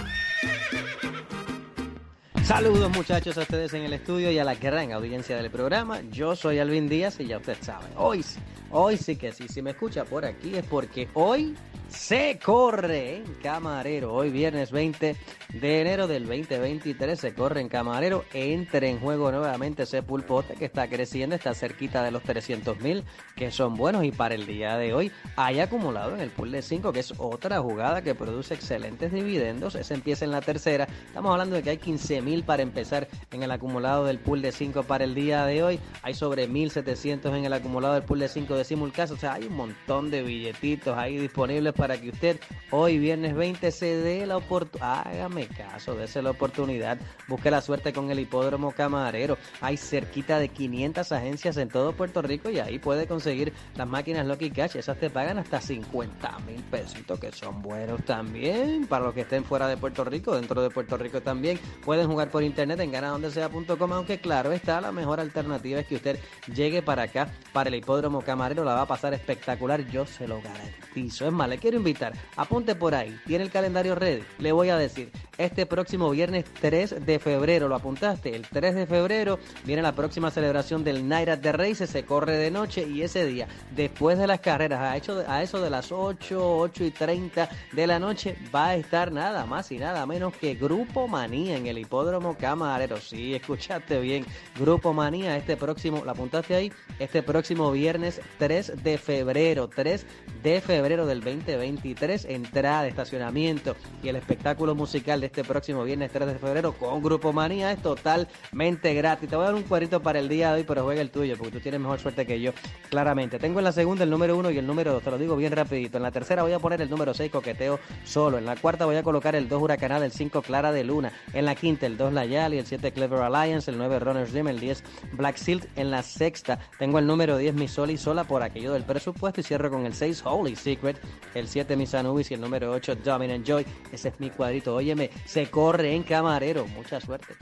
Saludos 2.43 2.91
muchachos 2.91 3.37
a 3.37 3.41
ustedes 3.41 3.73
en 3.73 3.83
el 3.83 3.93
estudio 3.93 4.29
y 4.29 4.37
a 4.37 4.43
la 4.43 4.55
gran 4.55 4.91
audiencia 4.91 5.37
del 5.37 5.49
programa. 5.49 6.01
Yo 6.11 6.35
soy 6.35 6.59
Alvin 6.59 6.89
Díaz 6.89 7.21
y 7.21 7.27
ya 7.27 7.37
usted 7.37 7.57
sabe, 7.61 7.85
hoy 7.95 8.21
sí, 8.21 8.37
hoy 8.73 8.97
sí 8.97 9.15
que 9.15 9.31
sí, 9.31 9.47
si 9.47 9.61
me 9.61 9.71
escucha 9.71 10.03
por 10.03 10.25
aquí 10.25 10.55
es 10.55 10.65
porque 10.65 11.07
hoy 11.13 11.55
se 11.93 12.39
corre 12.43 13.17
en 13.17 13.35
Camarero. 13.35 14.13
Hoy 14.13 14.31
viernes 14.31 14.71
20 14.71 15.15
de 15.53 15.81
enero 15.81 16.07
del 16.07 16.25
2023 16.25 17.19
se 17.19 17.33
corre 17.35 17.61
en 17.61 17.69
Camarero. 17.69 18.25
Entra 18.33 18.87
en 18.87 18.99
juego 18.99 19.31
nuevamente 19.31 19.83
ese 19.83 20.01
pulpote 20.01 20.55
que 20.55 20.65
está 20.65 20.87
creciendo, 20.89 21.35
está 21.35 21.53
cerquita 21.53 22.03
de 22.03 22.11
los 22.11 22.23
300 22.23 22.79
mil, 22.79 23.03
que 23.35 23.51
son 23.51 23.75
buenos. 23.75 24.03
Y 24.03 24.11
para 24.11 24.33
el 24.33 24.47
día 24.47 24.75
de 24.77 24.93
hoy 24.93 25.11
hay 25.35 25.59
acumulado 25.59 26.15
en 26.15 26.21
el 26.21 26.31
pool 26.31 26.51
de 26.51 26.63
5, 26.63 26.91
que 26.91 27.01
es 27.01 27.13
otra 27.17 27.59
jugada 27.61 28.01
que 28.01 28.15
produce 28.15 28.55
excelentes 28.55 29.11
dividendos. 29.11 29.75
Ese 29.75 29.93
empieza 29.93 30.25
en 30.25 30.31
la 30.31 30.41
tercera. 30.41 30.87
Estamos 31.05 31.31
hablando 31.31 31.55
de 31.55 31.63
que 31.63 31.69
hay 31.69 31.77
15 31.77 32.21
mil 32.23 32.43
para 32.43 32.63
empezar 32.63 33.07
en 33.31 33.43
el 33.43 33.51
acumulado 33.51 34.05
del 34.05 34.19
pool 34.19 34.41
de 34.41 34.51
5 34.51 34.83
para 34.83 35.03
el 35.03 35.13
día 35.13 35.45
de 35.45 35.61
hoy. 35.61 35.79
Hay 36.01 36.15
sobre 36.15 36.47
1700 36.47 37.33
en 37.35 37.45
el 37.45 37.53
acumulado 37.53 37.93
del 37.93 38.03
pool 38.03 38.19
de 38.19 38.29
5 38.29 38.55
de 38.55 38.62
Simulcast. 38.63 39.13
O 39.13 39.17
sea, 39.17 39.33
hay 39.33 39.45
un 39.45 39.55
montón 39.55 40.11
de 40.11 40.23
billetitos 40.23 40.97
ahí 40.97 41.17
disponibles 41.17 41.73
para 41.73 41.99
que 41.99 42.09
usted 42.09 42.39
hoy, 42.71 42.97
viernes 42.97 43.35
20, 43.35 43.71
se 43.71 43.97
dé 43.97 44.25
la 44.25 44.37
oportunidad. 44.37 45.07
Hágame 45.07 45.47
caso, 45.47 45.95
dése 45.95 46.21
la 46.21 46.31
oportunidad. 46.31 46.97
Busque 47.27 47.51
la 47.51 47.61
suerte 47.61 47.93
con 47.93 48.09
el 48.11 48.19
hipódromo 48.19 48.71
camarero. 48.71 49.37
Hay 49.61 49.77
cerquita 49.77 50.39
de 50.39 50.49
500 50.49 51.11
agencias 51.11 51.57
en 51.57 51.69
todo 51.69 51.93
Puerto 51.93 52.21
Rico 52.21 52.49
y 52.49 52.59
ahí 52.59 52.79
puede 52.79 53.07
conseguir 53.07 53.53
las 53.75 53.87
máquinas 53.87 54.25
Lucky 54.25 54.51
Cash. 54.51 54.77
Esas 54.77 54.97
te 54.99 55.09
pagan 55.09 55.37
hasta 55.37 55.61
50 55.61 56.39
mil 56.39 56.61
pesitos, 56.63 57.19
que 57.19 57.31
son 57.31 57.61
buenos 57.61 58.03
también 58.05 58.85
para 58.87 59.05
los 59.05 59.13
que 59.13 59.21
estén 59.21 59.43
fuera 59.43 59.67
de 59.67 59.77
Puerto 59.77 60.03
Rico, 60.03 60.35
dentro 60.35 60.61
de 60.61 60.69
Puerto 60.69 60.97
Rico 60.97 61.21
también. 61.21 61.59
Pueden 61.83 62.07
jugar 62.07 62.29
por 62.29 62.43
internet 62.43 62.79
en 62.79 62.91
ganadondesea.com, 62.91 63.93
aunque 63.93 64.19
claro 64.19 64.51
está, 64.51 64.81
la 64.81 64.91
mejor 64.91 65.19
alternativa 65.19 65.79
es 65.79 65.87
que 65.87 65.95
usted 65.95 66.19
llegue 66.53 66.81
para 66.81 67.03
acá, 67.03 67.27
para 67.51 67.69
el 67.69 67.75
hipódromo 67.75 68.21
camarero. 68.21 68.52
La 68.61 68.75
va 68.75 68.81
a 68.83 68.87
pasar 68.87 69.13
espectacular, 69.15 69.85
yo 69.89 70.05
se 70.05 70.27
lo 70.27 70.39
garantizo. 70.41 71.25
Es 71.25 71.33
más, 71.33 71.49
le 71.49 71.57
quiero 71.57 71.77
invitar, 71.77 72.13
apunte 72.35 72.75
por 72.75 72.93
ahí, 72.93 73.19
tiene 73.25 73.43
el 73.43 73.49
calendario 73.49 73.95
ready. 73.95 74.23
Le 74.37 74.51
voy 74.51 74.69
a 74.69 74.77
decir, 74.77 75.11
este 75.37 75.65
próximo 75.65 76.09
viernes 76.09 76.45
3 76.61 77.05
de 77.05 77.19
febrero. 77.19 77.67
¿Lo 77.67 77.75
apuntaste? 77.75 78.35
El 78.35 78.47
3 78.47 78.75
de 78.75 78.85
febrero 78.85 79.39
viene 79.63 79.81
la 79.81 79.93
próxima 79.93 80.31
celebración 80.31 80.83
del 80.83 81.11
at 81.11 81.39
the 81.39 81.51
Races, 81.51 81.89
se 81.89 82.05
corre 82.05 82.37
de 82.37 82.51
noche 82.51 82.87
y 82.87 83.01
ese 83.01 83.25
día, 83.25 83.47
después 83.75 84.17
de 84.17 84.27
las 84.27 84.39
carreras, 84.39 84.79
a, 85.27 85.41
eso 85.41 85.61
de 85.61 85.69
las 85.69 85.91
8, 85.91 86.57
8 86.57 86.83
y 86.83 86.91
30 86.91 87.49
de 87.71 87.87
la 87.87 87.99
noche, 87.99 88.35
va 88.53 88.69
a 88.69 88.75
estar 88.75 89.11
nada 89.11 89.45
más 89.45 89.71
y 89.71 89.77
nada 89.77 90.05
menos 90.05 90.35
que 90.35 90.55
Grupo 90.55 91.07
Manía 91.07 91.57
en 91.57 91.67
el 91.67 91.77
Hipódromo 91.77 92.37
Camarero. 92.37 92.97
Sí, 92.97 93.33
escuchaste 93.33 93.99
bien. 93.99 94.25
Grupo 94.59 94.93
Manía 94.93 95.37
este 95.37 95.57
próximo, 95.57 96.03
¿lo 96.03 96.11
apuntaste 96.11 96.55
ahí? 96.55 96.71
Este 96.99 97.23
próximo 97.23 97.71
viernes 97.71 98.21
3 98.39 98.83
de 98.83 98.97
febrero, 98.97 99.67
3 99.67 100.05
de 100.43 100.61
febrero 100.61 101.05
del 101.05 101.21
2023, 101.21 102.25
entrada, 102.25 102.87
estacionamiento 102.87 103.75
y 104.03 104.09
el 104.09 104.15
espectáculo 104.15 104.75
musical 104.75 105.22
este 105.25 105.43
próximo 105.43 105.83
viernes 105.83 106.11
3 106.11 106.27
de 106.27 106.35
febrero 106.35 106.73
con 106.73 107.01
Grupo 107.01 107.33
Manía 107.33 107.71
es 107.71 107.81
totalmente 107.81 108.93
gratis. 108.93 109.29
Te 109.29 109.35
voy 109.35 109.43
a 109.43 109.47
dar 109.47 109.55
un 109.55 109.63
cuadrito 109.63 110.01
para 110.01 110.19
el 110.19 110.29
día 110.29 110.49
de 110.49 110.59
hoy, 110.59 110.63
pero 110.63 110.83
juega 110.83 111.01
el 111.01 111.11
tuyo 111.11 111.35
porque 111.37 111.51
tú 111.51 111.59
tienes 111.59 111.79
mejor 111.79 111.99
suerte 111.99 112.25
que 112.25 112.39
yo, 112.39 112.51
claramente. 112.89 113.39
Tengo 113.39 113.59
en 113.59 113.65
la 113.65 113.71
segunda 113.71 114.03
el 114.03 114.09
número 114.09 114.37
1 114.37 114.51
y 114.51 114.57
el 114.57 114.67
número 114.67 114.93
2, 114.93 115.03
te 115.03 115.11
lo 115.11 115.17
digo 115.17 115.35
bien 115.35 115.51
rapidito. 115.53 115.97
En 115.97 116.03
la 116.03 116.11
tercera 116.11 116.43
voy 116.43 116.53
a 116.53 116.59
poner 116.59 116.81
el 116.81 116.89
número 116.89 117.13
6, 117.13 117.31
Coqueteo 117.31 117.79
Solo. 118.03 118.37
En 118.37 118.45
la 118.45 118.55
cuarta 118.55 118.85
voy 118.85 118.95
a 118.95 119.03
colocar 119.03 119.35
el 119.35 119.47
2, 119.47 119.61
Huracanal, 119.61 120.03
el 120.03 120.11
5, 120.11 120.41
Clara 120.41 120.71
de 120.71 120.83
Luna. 120.83 121.13
En 121.33 121.45
la 121.45 121.55
quinta, 121.55 121.85
el 121.85 121.97
2, 121.97 122.13
La 122.13 122.25
Yali, 122.25 122.57
el 122.57 122.65
7, 122.65 122.91
Clever 122.91 123.21
Alliance, 123.21 123.71
el 123.71 123.77
9, 123.77 123.99
Runner's 123.99 124.31
Dream, 124.31 124.47
el 124.47 124.59
10, 124.59 124.83
Black 125.13 125.37
Silt. 125.37 125.65
En 125.75 125.91
la 125.91 126.03
sexta 126.03 126.59
tengo 126.79 126.99
el 126.99 127.07
número 127.07 127.37
10, 127.37 127.55
Mi 127.55 127.67
Sol 127.67 127.91
y 127.91 127.97
Sola 127.97 128.23
por 128.23 128.43
aquello 128.43 128.73
del 128.73 128.83
presupuesto 128.83 129.41
y 129.41 129.43
cierro 129.43 129.69
con 129.69 129.85
el 129.85 129.93
6, 129.93 130.23
Holy 130.25 130.55
Secret, 130.55 130.99
el 131.33 131.47
7, 131.47 131.75
Miss 131.75 131.93
Anubis 131.93 132.31
y 132.31 132.33
el 132.33 132.41
número 132.41 132.71
8, 132.71 132.95
Dominant 133.03 133.45
Joy. 133.45 133.65
Ese 133.91 134.09
es 134.09 134.19
mi 134.19 134.29
cuadrito. 134.29 134.75
Óyeme, 134.75 135.09
se 135.25 135.49
corre 135.49 135.95
en 135.95 136.03
camarero. 136.03 136.67
Mucha 136.67 136.99
suerte. 136.99 137.35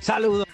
Saludos. 0.00 0.49